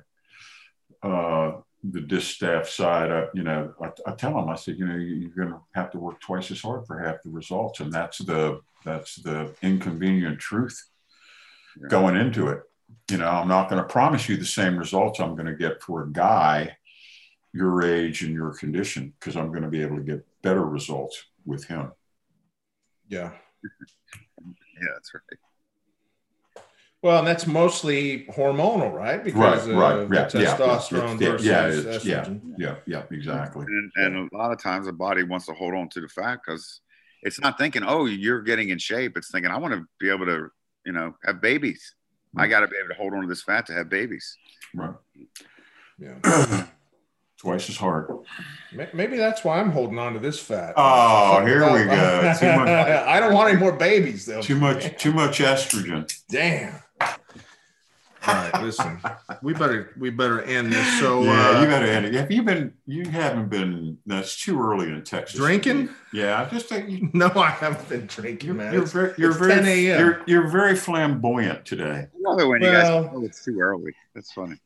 [1.03, 1.53] uh,
[1.85, 5.15] the distaff side, I, you know, I, I tell them I said, you know, you-
[5.15, 8.19] you're going to have to work twice as hard for half the results, and that's
[8.19, 10.81] the that's the inconvenient truth
[11.81, 11.89] Yeah.
[11.89, 12.63] going into it.
[13.11, 15.83] You know, I'm not going to promise you the same results I'm going to get
[15.83, 16.77] for a guy
[17.53, 21.25] your age and your condition because I'm going to be able to get better results
[21.45, 21.93] with him.
[23.09, 23.33] Yeah.
[23.65, 25.39] Yeah, that's right.
[27.01, 29.23] Well, and that's mostly hormonal, right?
[29.23, 32.25] Because Right, right, of yeah, the yeah, testosterone yeah, versus yeah, it's- yeah.
[32.25, 32.41] estrogen.
[32.59, 33.67] Yeah, yeah, exactly.
[33.67, 36.41] And, and a lot of times the body wants to hold on to the fat
[36.45, 36.81] because
[37.23, 39.17] it's not thinking, oh, you're getting in shape.
[39.17, 40.49] It's thinking, I want to be able to,
[40.85, 41.95] you know, have babies.
[42.37, 42.51] I mm.
[42.51, 44.37] got to be able to hold on to this fat to have babies.
[44.75, 44.95] Right.
[46.01, 46.67] Yeah.
[47.39, 48.11] Twice as hard.
[48.93, 50.75] Maybe that's why I'm holding on to this fat.
[50.77, 52.35] Oh, here we go.
[52.37, 54.43] Too much- I don't want any more babies, though.
[54.43, 56.13] Too much, too much estrogen.
[56.29, 56.83] Damn.
[58.29, 58.99] All right, listen.
[59.43, 61.01] We better we better end this.
[61.01, 62.15] So yeah, uh, you got to end it.
[62.15, 62.75] Have you been?
[62.87, 63.97] You haven't been.
[64.07, 65.39] That's too early in Texas.
[65.39, 65.89] drinking?
[66.13, 68.73] Yeah, I just think you, No, I haven't been drinking, you're, man.
[68.73, 70.01] you're It's- very, you're it's very, 10 a.m..
[70.01, 72.07] you're, you're very flamboyant today.
[72.07, 73.95] I love it when you Well- guys, oh, it's too early.
[74.15, 74.57] That's funny.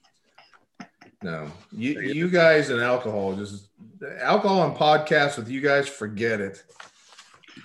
[1.22, 3.68] No, you you guys and alcohol just
[4.20, 5.88] alcohol and podcasts with you guys.
[5.88, 6.64] Forget it.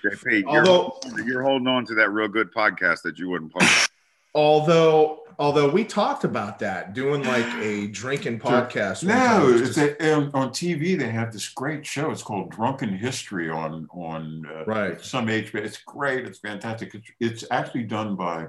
[0.06, 3.87] JP, you're, Although you're holding on to that real good podcast that you wouldn't post.
[4.34, 9.04] Although although we talked about that doing like a drinking podcast.
[9.04, 12.12] No, it's a, on TV they have this great show.
[12.12, 15.54] It's called Drunken History on on uh, right some age.
[15.54, 16.26] It's great.
[16.26, 16.96] It's fantastic.
[16.96, 18.48] It's, it's actually done by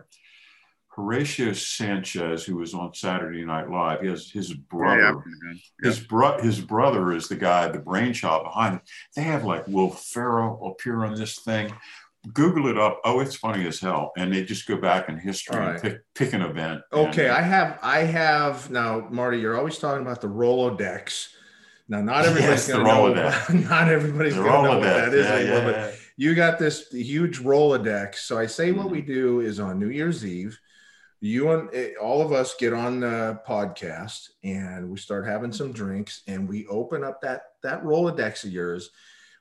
[0.99, 4.01] Horatio Sanchez, who was on Saturday Night Live.
[4.01, 5.01] He has his brother.
[5.01, 5.13] Yeah,
[5.53, 5.89] yeah.
[5.89, 8.83] His bro- his brother is the guy, the brainchild behind it.
[9.15, 11.73] They have like Will Ferrell appear on this thing.
[12.33, 13.01] Google it up.
[13.05, 14.13] Oh, it's funny as hell.
[14.17, 15.73] And they just go back in history right.
[15.73, 16.83] and pick, pick an event.
[16.93, 19.39] Okay, and, I have I have now, Marty.
[19.39, 21.29] You're always talking about the Rolodex.
[21.89, 23.07] Now, not everybody's yes, going to know.
[23.07, 25.71] About, not everybody's going to know what that is yeah, anymore.
[25.71, 28.17] Yeah, but you got this huge Rolodex.
[28.17, 30.59] So I say what we do is on New Year's Eve,
[31.21, 35.73] you and eh, all of us get on the podcast and we start having some
[35.73, 38.91] drinks and we open up that that Rolodex of yours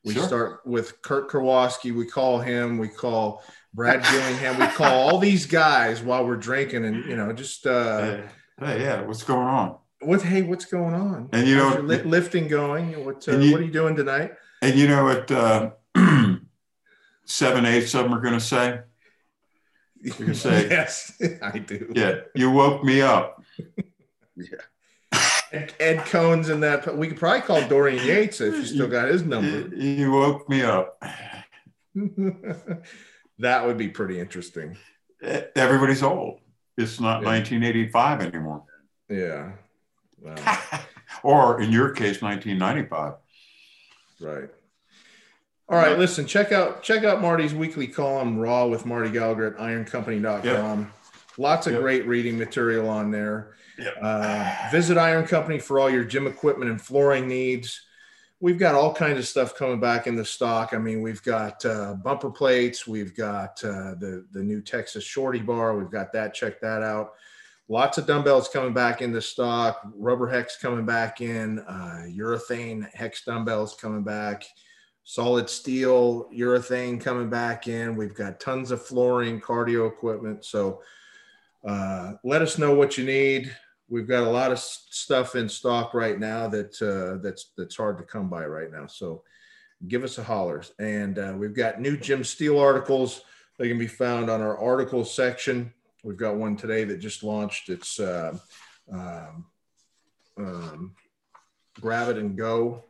[0.05, 0.23] we sure.
[0.23, 1.93] start with Kirk Karwoski.
[1.93, 2.77] We call him.
[2.77, 3.43] We call
[3.73, 4.59] Brad Gillingham.
[4.59, 8.23] we call all these guys while we're drinking, and you know, just uh, hey,
[8.59, 9.77] hey yeah, what's going on?
[10.01, 11.29] What hey, what's going on?
[11.33, 13.03] And you know, li- lifting going.
[13.03, 14.33] What uh, you, what are you doing tonight?
[14.61, 15.31] And you know what?
[15.31, 15.71] Uh,
[17.25, 18.79] seven eighths of them are going to say.
[20.01, 21.91] You're going to say yes, I do.
[21.95, 23.43] Yeah, you woke me up.
[24.35, 24.61] yeah.
[25.79, 26.97] Ed, Coan's in that.
[26.97, 29.75] We could probably call Dorian Yates if you still got his number.
[29.75, 31.01] You woke me up.
[33.39, 34.77] that would be pretty interesting.
[35.21, 36.39] Everybody's old.
[36.77, 37.29] It's not yeah.
[37.29, 38.63] 1985 anymore.
[39.09, 39.51] Yeah.
[40.21, 40.59] Wow.
[41.23, 43.13] or in your case, 1995.
[44.19, 44.49] Right.
[45.69, 49.57] All right, listen, check out check out Marty's weekly column, Raw with Marty Gallagher at
[49.57, 50.79] ironcompany.com.
[50.79, 50.91] Yep.
[51.37, 51.81] Lots of yep.
[51.81, 53.55] great reading material on there.
[53.77, 53.97] Yep.
[54.01, 57.81] Uh, visit Iron Company for all your gym equipment and flooring needs.
[58.39, 60.73] We've got all kinds of stuff coming back in the stock.
[60.73, 65.39] I mean, we've got uh, bumper plates, we've got uh, the the new Texas Shorty
[65.39, 65.77] bar.
[65.77, 66.33] We've got that.
[66.33, 67.13] Check that out.
[67.69, 69.81] Lots of dumbbells coming back into stock.
[69.95, 71.59] Rubber hex coming back in.
[71.59, 74.45] Uh, urethane hex dumbbells coming back.
[75.03, 77.95] Solid steel urethane coming back in.
[77.95, 80.45] We've got tons of flooring, cardio equipment.
[80.45, 80.81] So
[81.67, 83.53] uh, let us know what you need
[83.89, 87.97] we've got a lot of stuff in stock right now that uh, that's that's hard
[87.97, 88.87] to come by right now.
[88.87, 89.23] So
[89.87, 90.63] give us a holler.
[90.79, 93.21] And uh, we've got new Jim Steel articles.
[93.57, 95.73] They can be found on our articles section.
[96.03, 97.69] We've got one today that just launched.
[97.69, 98.37] It's uh,
[98.91, 99.45] um,
[100.37, 100.95] um,
[101.79, 102.83] Grab It and Go.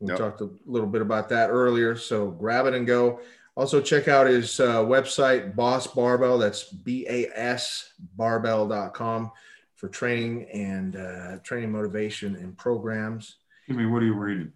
[0.00, 0.18] We yep.
[0.18, 1.96] talked a little bit about that earlier.
[1.96, 3.20] So grab it and go.
[3.56, 6.38] Also, check out his uh, website, Bas Barbell.
[6.38, 9.32] That's B A S barbell.com
[9.78, 13.36] for training and uh, training motivation and programs.
[13.70, 14.52] I mean, what are you reading?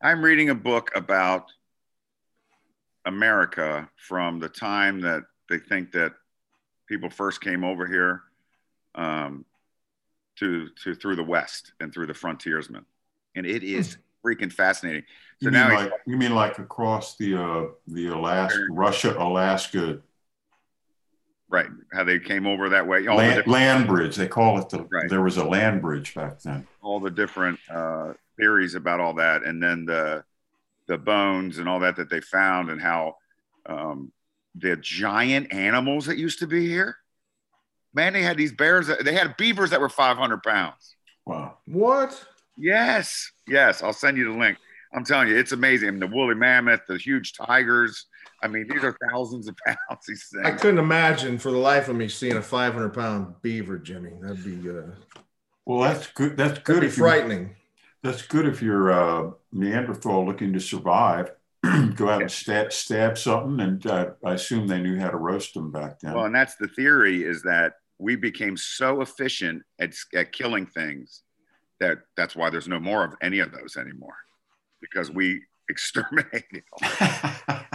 [0.00, 1.50] I'm reading a book about
[3.04, 6.12] America from the time that they think that
[6.88, 8.22] people first came over here
[8.94, 9.44] um,
[10.36, 12.84] to to through the West and through the frontiersmen,
[13.34, 14.28] and it is hmm.
[14.28, 15.02] freaking fascinating.
[15.42, 20.00] So you mean now like you mean like across the uh, the Alaska, Russia, Alaska
[21.48, 21.68] Right.
[21.92, 23.06] How they came over that way.
[23.06, 24.16] All land, the land bridge.
[24.16, 25.08] They call it the, right.
[25.08, 26.66] there was a land bridge back then.
[26.82, 29.44] All the different uh, theories about all that.
[29.44, 30.24] And then the,
[30.88, 33.16] the bones and all that that they found and how
[33.66, 34.12] um,
[34.56, 36.96] the giant animals that used to be here.
[37.94, 38.88] Man, they had these bears.
[38.88, 40.96] That, they had beavers that were 500 pounds.
[41.24, 41.58] Wow.
[41.66, 42.24] What?
[42.56, 43.30] Yes.
[43.46, 43.82] Yes.
[43.82, 44.58] I'll send you the link.
[44.92, 45.88] I'm telling you, it's amazing.
[45.88, 48.06] I mean, the woolly mammoth, the huge tigers,
[48.42, 50.06] I mean, these are thousands of pounds.
[50.06, 50.46] These things.
[50.46, 54.12] I couldn't imagine for the life of me seeing a 500 pound beaver, Jimmy.
[54.20, 54.70] That'd be.
[54.70, 54.82] Uh,
[55.64, 56.36] well, that's good.
[56.36, 56.84] That's good.
[56.84, 57.56] If frightening.
[58.02, 61.32] That's good if you're uh, Neanderthal looking to survive.
[61.94, 65.54] Go out and stab, stab something, and uh, I assume they knew how to roast
[65.54, 66.14] them back then.
[66.14, 71.22] Well, and that's the theory is that we became so efficient at, at killing things
[71.80, 74.16] that that's why there's no more of any of those anymore
[74.80, 77.60] because we exterminated them.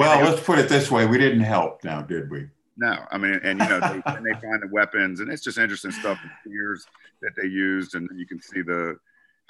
[0.00, 2.48] Well, let's put it this way: we didn't help now, did we?
[2.78, 5.58] No, I mean, and you know, they, and they find the weapons, and it's just
[5.58, 6.18] interesting stuff.
[6.22, 6.86] The spears
[7.20, 8.96] that they used, and you can see the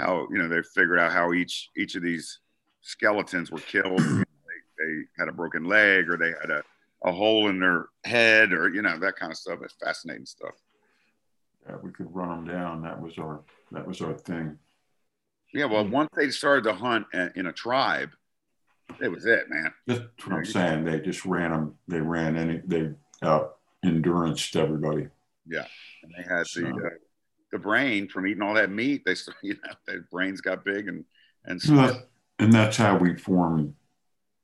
[0.00, 2.40] how you know they figured out how each each of these
[2.80, 4.00] skeletons were killed.
[4.00, 4.24] they,
[4.78, 6.64] they, had a broken leg, or they had a,
[7.04, 9.60] a hole in their head, or you know that kind of stuff.
[9.62, 10.54] It's fascinating stuff.
[11.64, 12.82] Yeah, we could run them down.
[12.82, 14.58] That was our that was our thing.
[15.54, 15.92] Yeah, well, hmm.
[15.92, 18.10] once they started to hunt eh, in a tribe,
[19.00, 19.72] it was it, man.
[19.86, 20.84] That's what I'm saying.
[20.84, 21.74] They just ran them.
[21.88, 22.60] They ran any.
[22.64, 22.90] They
[23.22, 23.44] uh,
[23.84, 25.08] endurance to everybody.
[25.46, 25.66] Yeah,
[26.02, 26.60] and they had so.
[26.60, 26.90] the uh,
[27.52, 29.02] the brain from eating all that meat.
[29.04, 31.04] They you know their brains got big and
[31.44, 33.74] and so that, and that's how we formed.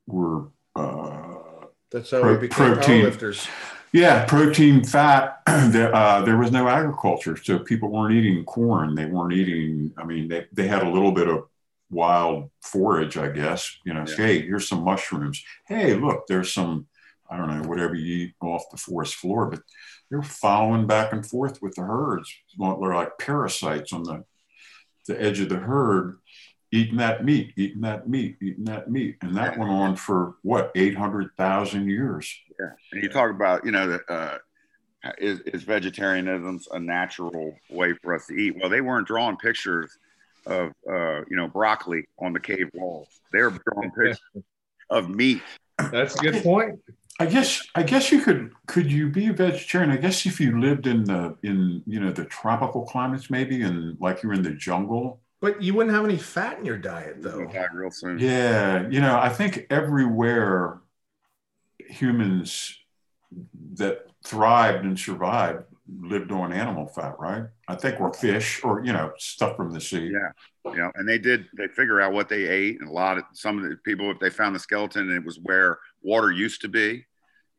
[0.07, 0.45] We're
[0.75, 3.49] uh, that's how pro, we became protein, powerlifters.
[3.93, 5.41] Yeah, protein, fat.
[5.45, 8.95] there, uh, there was no agriculture, so people weren't eating corn.
[8.95, 9.93] They weren't eating.
[9.97, 11.45] I mean, they they had a little bit of
[11.89, 13.77] wild forage, I guess.
[13.85, 14.15] You know, yeah.
[14.15, 15.43] hey, here's some mushrooms.
[15.67, 16.87] Hey, look, there's some.
[17.29, 19.59] I don't know, whatever you eat off the forest floor, but
[20.09, 22.33] they're following back and forth with the herds.
[22.57, 24.23] They're like parasites on the
[25.07, 26.19] the edge of the herd,
[26.71, 30.71] eating that meat, eating that meat, eating that meat, and that went on for what
[30.75, 32.33] eight hundred thousand years.
[32.59, 34.37] Yeah, and you talk about you know uh,
[35.17, 38.55] is, is vegetarianism a natural way for us to eat?
[38.59, 39.97] Well, they weren't drawing pictures
[40.47, 43.07] of uh, you know broccoli on the cave walls.
[43.31, 44.19] They're drawing pictures
[44.89, 45.41] of meat.
[45.91, 46.79] That's a good point.
[47.19, 49.91] I guess I guess you could could you be a vegetarian?
[49.91, 53.97] I guess if you lived in the in you know the tropical climates maybe and
[53.99, 55.21] like you're in the jungle.
[55.39, 57.45] But you wouldn't have any fat in your diet though.
[57.45, 58.19] Die real soon.
[58.19, 60.79] Yeah, you know I think everywhere
[61.79, 62.77] humans
[63.73, 67.45] that thrived and survived lived on animal fat, right?
[67.67, 70.09] I think or fish or you know stuff from the sea.
[70.11, 73.25] Yeah, yeah, and they did they figure out what they ate, and a lot of
[73.33, 76.61] some of the people if they found the skeleton and it was where water used
[76.61, 77.05] to be,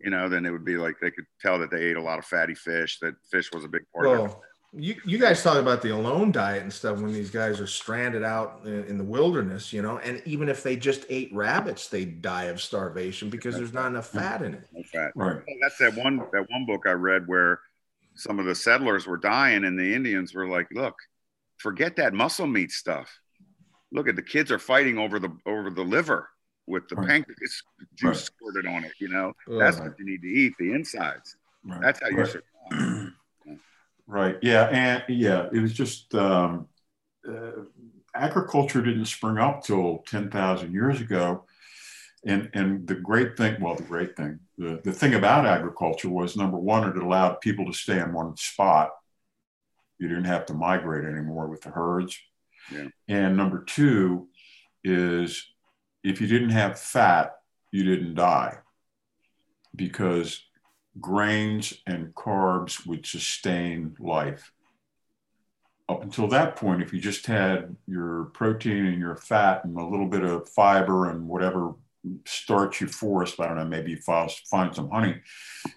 [0.01, 2.19] you know, then it would be like they could tell that they ate a lot
[2.19, 2.99] of fatty fish.
[3.01, 4.37] That fish was a big part well, of it.
[4.75, 8.23] You, you guys talk about the alone diet and stuff when these guys are stranded
[8.23, 12.05] out in, in, the wilderness, you know, and even if they just ate rabbits, they
[12.05, 14.69] die of starvation because there's not enough fat in it.
[14.75, 15.13] No fat.
[15.15, 15.41] Right.
[15.63, 17.61] That's that one that one book I read where
[18.19, 20.97] some of the settlers were dying and the Indians were like, look,
[21.57, 23.09] forget that muscle meat stuff.
[23.93, 26.29] Look at the kids are fighting over the over the liver
[26.67, 27.09] with the right.
[27.09, 27.63] pancreas
[27.95, 28.17] juice right.
[28.17, 28.93] squirted on it.
[28.99, 31.37] You know, that's what you need to eat the insides.
[31.65, 31.81] Right.
[31.81, 33.13] That's how you survive.
[34.07, 34.37] right.
[34.43, 34.65] Yeah.
[34.65, 36.67] And yeah, it was just um,
[37.27, 37.63] uh,
[38.15, 41.45] agriculture didn't spring up till 10,000 years ago.
[42.27, 46.37] And, and the great thing, well, the great thing, the, the thing about agriculture was
[46.37, 48.91] number one, it allowed people to stay in one spot.
[49.99, 52.19] You didn't have to migrate anymore with the herds.
[52.73, 52.89] Yeah.
[53.07, 54.29] And number two
[54.83, 55.47] is
[56.03, 57.37] if you didn't have fat,
[57.71, 58.59] you didn't die
[59.75, 60.43] because
[61.01, 64.53] grains and carbs would sustain life.
[65.89, 69.85] Up until that point, if you just had your protein and your fat and a
[69.85, 71.75] little bit of fiber and whatever
[72.27, 75.17] starch you forest, I don't know, maybe you find some honey.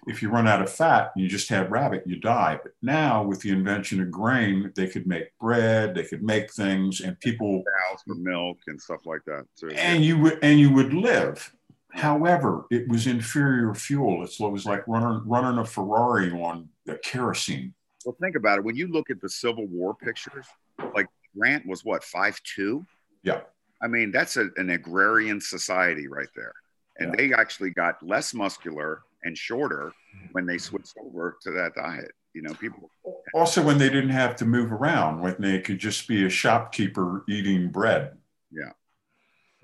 [0.06, 2.58] If you run out of fat and you just have rabbit, you die.
[2.62, 7.00] But now with the invention of grain, they could make bread, they could make things,
[7.00, 9.44] and people cows for milk and stuff like that.
[9.58, 9.70] Too.
[9.70, 11.52] And you would and you would live.
[11.90, 14.24] However, it was inferior fuel.
[14.24, 17.74] It's, it was like running running a Ferrari on the kerosene.
[18.04, 18.64] Well, think about it.
[18.64, 20.46] When you look at the Civil War pictures,
[20.94, 21.06] like
[21.36, 22.86] Grant was what five two.
[23.22, 23.42] Yeah
[23.82, 26.54] I mean, that's a, an agrarian society right there.
[26.98, 27.28] And yeah.
[27.28, 30.26] they actually got less muscular and shorter mm-hmm.
[30.32, 32.12] when they switched over to that diet.
[32.34, 32.90] You know, people
[33.34, 37.24] also when they didn't have to move around, when they could just be a shopkeeper
[37.28, 38.16] eating bread.
[38.50, 38.70] Yeah.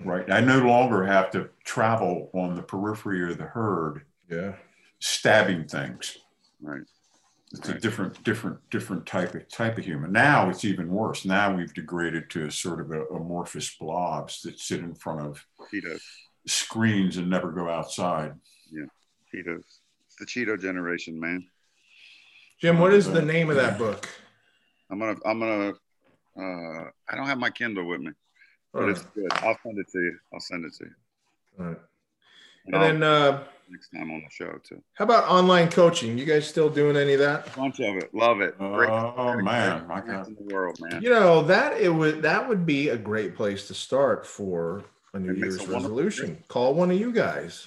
[0.05, 0.31] Right.
[0.31, 4.03] I no longer have to travel on the periphery of the herd.
[4.31, 4.53] Yeah.
[5.01, 6.19] Stabbing things.
[6.61, 6.83] Right.
[7.53, 7.79] It's right.
[7.79, 10.13] a different, different, different type of type of human.
[10.13, 11.25] Now it's even worse.
[11.25, 15.47] Now we've degraded to a sort of a, amorphous blobs that sit in front of
[15.73, 16.01] Cheetos.
[16.47, 18.35] screens and never go outside.
[18.71, 18.85] Yeah,
[19.33, 19.65] Cheetos.
[20.07, 21.47] It's the Cheeto generation, man.
[22.61, 24.09] Jim, what is the name of that book?
[24.91, 25.73] I'm gonna, I'm gonna.
[26.39, 28.13] Uh, I don't have my Kindle with me,
[28.75, 29.33] but it's good.
[29.33, 30.19] I'll send it to you.
[30.35, 30.95] I'll send it to you.
[31.59, 31.79] All right.
[32.67, 33.03] And, and then.
[33.03, 34.83] Uh, next time on the show too.
[34.95, 36.19] How about online coaching?
[36.19, 37.47] You guys still doing any of that?
[37.49, 38.15] A bunch of it.
[38.15, 38.57] Love it.
[38.59, 38.91] Great.
[38.91, 40.29] Oh man, my God.
[40.29, 41.03] in the world, man.
[41.03, 44.85] You know that it would that would be a great place to start for
[45.15, 46.43] a New it Year's a resolution.
[46.49, 47.67] Call one of you guys.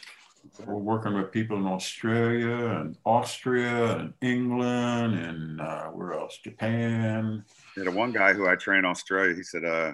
[0.65, 6.37] We're working with people in Australia and Austria and England and uh, where else?
[6.43, 7.43] Japan.
[7.77, 9.93] Yeah, the one guy who I train in Australia, he said, uh,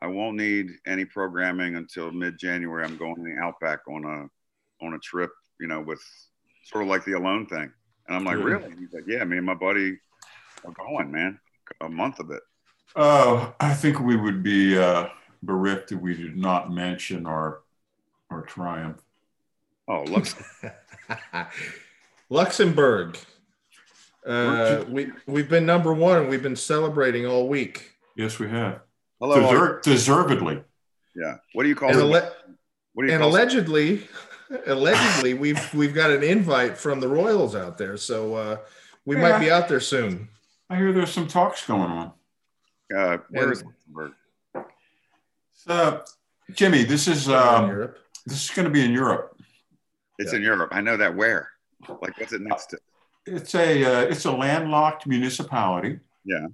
[0.00, 2.84] I won't need any programming until mid January.
[2.84, 5.30] I'm going to the Outback on a on a trip
[5.60, 6.02] you know, with
[6.64, 7.70] sort of like the alone thing.
[8.08, 8.64] And I'm like, really?
[8.64, 9.98] And he's like, yeah, me and my buddy
[10.64, 11.38] are going, man,
[11.80, 12.42] a month of it.
[12.94, 15.08] Oh, I think we would be uh,
[15.42, 17.60] bereft if we did not mention our
[18.30, 19.00] our triumph.
[19.88, 20.34] Oh, Lux-
[22.30, 23.18] Luxembourg.
[24.26, 26.28] Uh, we we've been number one.
[26.28, 27.92] We've been celebrating all week.
[28.16, 28.80] Yes, we have.
[29.20, 30.62] Hello, Deser- deservedly.
[31.14, 31.36] Yeah.
[31.52, 32.02] What do you call and it?
[32.02, 32.32] Alle-
[32.94, 34.08] what do you and allegedly,
[34.66, 38.56] allegedly we've we've got an invite from the Royals out there, so uh,
[39.04, 39.22] we yeah.
[39.22, 40.28] might be out there soon.
[40.68, 42.12] I hear there's some talks going on.
[42.94, 44.12] Uh, where is Luxembourg?
[45.52, 46.04] So,
[46.52, 47.92] Jimmy, this is um,
[48.24, 49.36] this is going to be in Europe.
[50.18, 50.38] It's yeah.
[50.38, 50.70] in Europe.
[50.72, 51.14] I know that.
[51.14, 51.50] Where?
[51.88, 52.78] Like, what's it next to?
[53.26, 55.98] It's a uh, it's a landlocked municipality.
[56.24, 56.46] Yeah.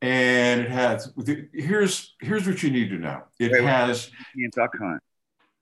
[0.00, 1.12] And it has
[1.52, 3.22] here's here's what you need to know.
[3.40, 3.68] It Wait, wait.
[3.68, 5.02] has European duck hunt.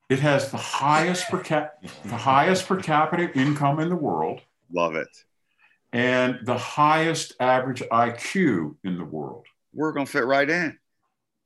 [0.09, 4.41] It has the highest per cap the highest per capita income in the world
[4.73, 5.09] Love it.
[5.93, 9.47] and the highest average IQ in the world.
[9.73, 10.79] We're gonna fit right in.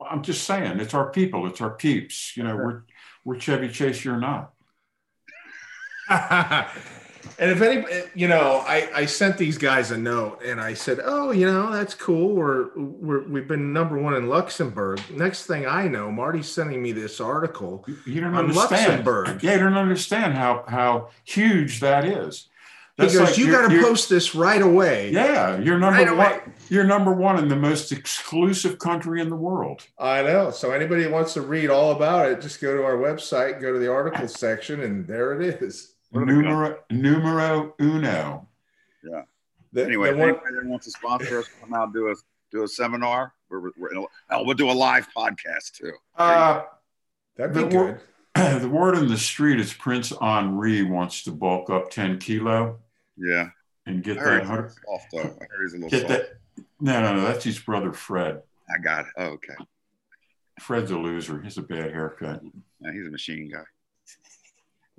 [0.01, 2.37] I'm just saying, it's our people, it's our peeps.
[2.37, 2.83] You know, we're
[3.25, 4.53] we're Chevy Chase, you're not.
[7.39, 7.85] and if any,
[8.15, 11.71] you know, I, I sent these guys a note and I said, oh, you know,
[11.71, 12.35] that's cool.
[12.35, 15.01] We're, we're we've been number one in Luxembourg.
[15.11, 18.87] Next thing I know, Marty's sending me this article You don't on understand.
[19.07, 19.43] Luxembourg.
[19.43, 22.49] Yeah, you don't understand how how huge that is.
[22.97, 25.11] He That's goes, like you got to post this right away.
[25.11, 26.39] Yeah, you're number Right away.
[26.45, 26.55] one.
[26.69, 29.87] You're number one in the most exclusive country in the world.
[29.99, 30.51] I know.
[30.51, 33.79] So anybody wants to read all about it, just go to our website, go to
[33.79, 35.95] the article section, and there it is.
[36.11, 38.49] What are they Numero numero uno.
[39.73, 42.15] The- Anyway, the one- anybody that wants to sponsor us, come out do a
[42.51, 43.33] do a seminar.
[43.49, 43.95] We're, we're,
[44.29, 45.93] hell, we'll do a live podcast too.
[46.17, 46.63] Uh,
[47.37, 47.75] that'd be the good.
[47.75, 48.01] wor-
[48.59, 52.79] the word in the street is Prince Henri wants to bulk up 10 kilo
[53.17, 53.51] Yeah,
[53.87, 54.73] and I get heard that he's a hundred.
[54.73, 55.19] soft though.
[55.21, 56.09] I heard he's a little Get soft.
[56.09, 56.65] that.
[56.81, 57.23] No, no, no.
[57.23, 58.43] That's his brother Fred.
[58.69, 59.13] I got it.
[59.17, 59.55] Oh, okay.
[60.61, 61.41] Fred's a loser.
[61.41, 62.43] He's a bad haircut.
[62.81, 63.63] Yeah, he's a machine guy.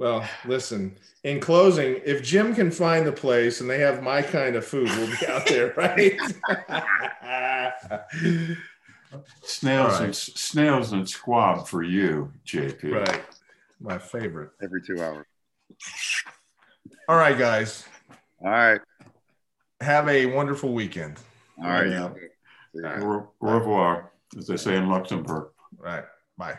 [0.02, 4.56] Well, listen, in closing, if Jim can find the place and they have my kind
[4.56, 6.20] of food, we'll be out there, right?
[9.44, 10.06] Snails All right.
[10.06, 13.08] and snails and squab for you, JP.
[13.08, 13.22] right.
[13.80, 14.50] My favorite.
[14.64, 15.28] Every two hours.
[17.08, 17.86] All right, guys.
[18.44, 18.82] All right.
[19.82, 21.20] Have a wonderful weekend.
[21.60, 21.88] All right.
[21.92, 22.10] Yeah.
[22.74, 22.82] See.
[22.84, 25.50] Au au revoir, as they say in Luxembourg.
[25.78, 26.06] All right.
[26.40, 26.58] Bye.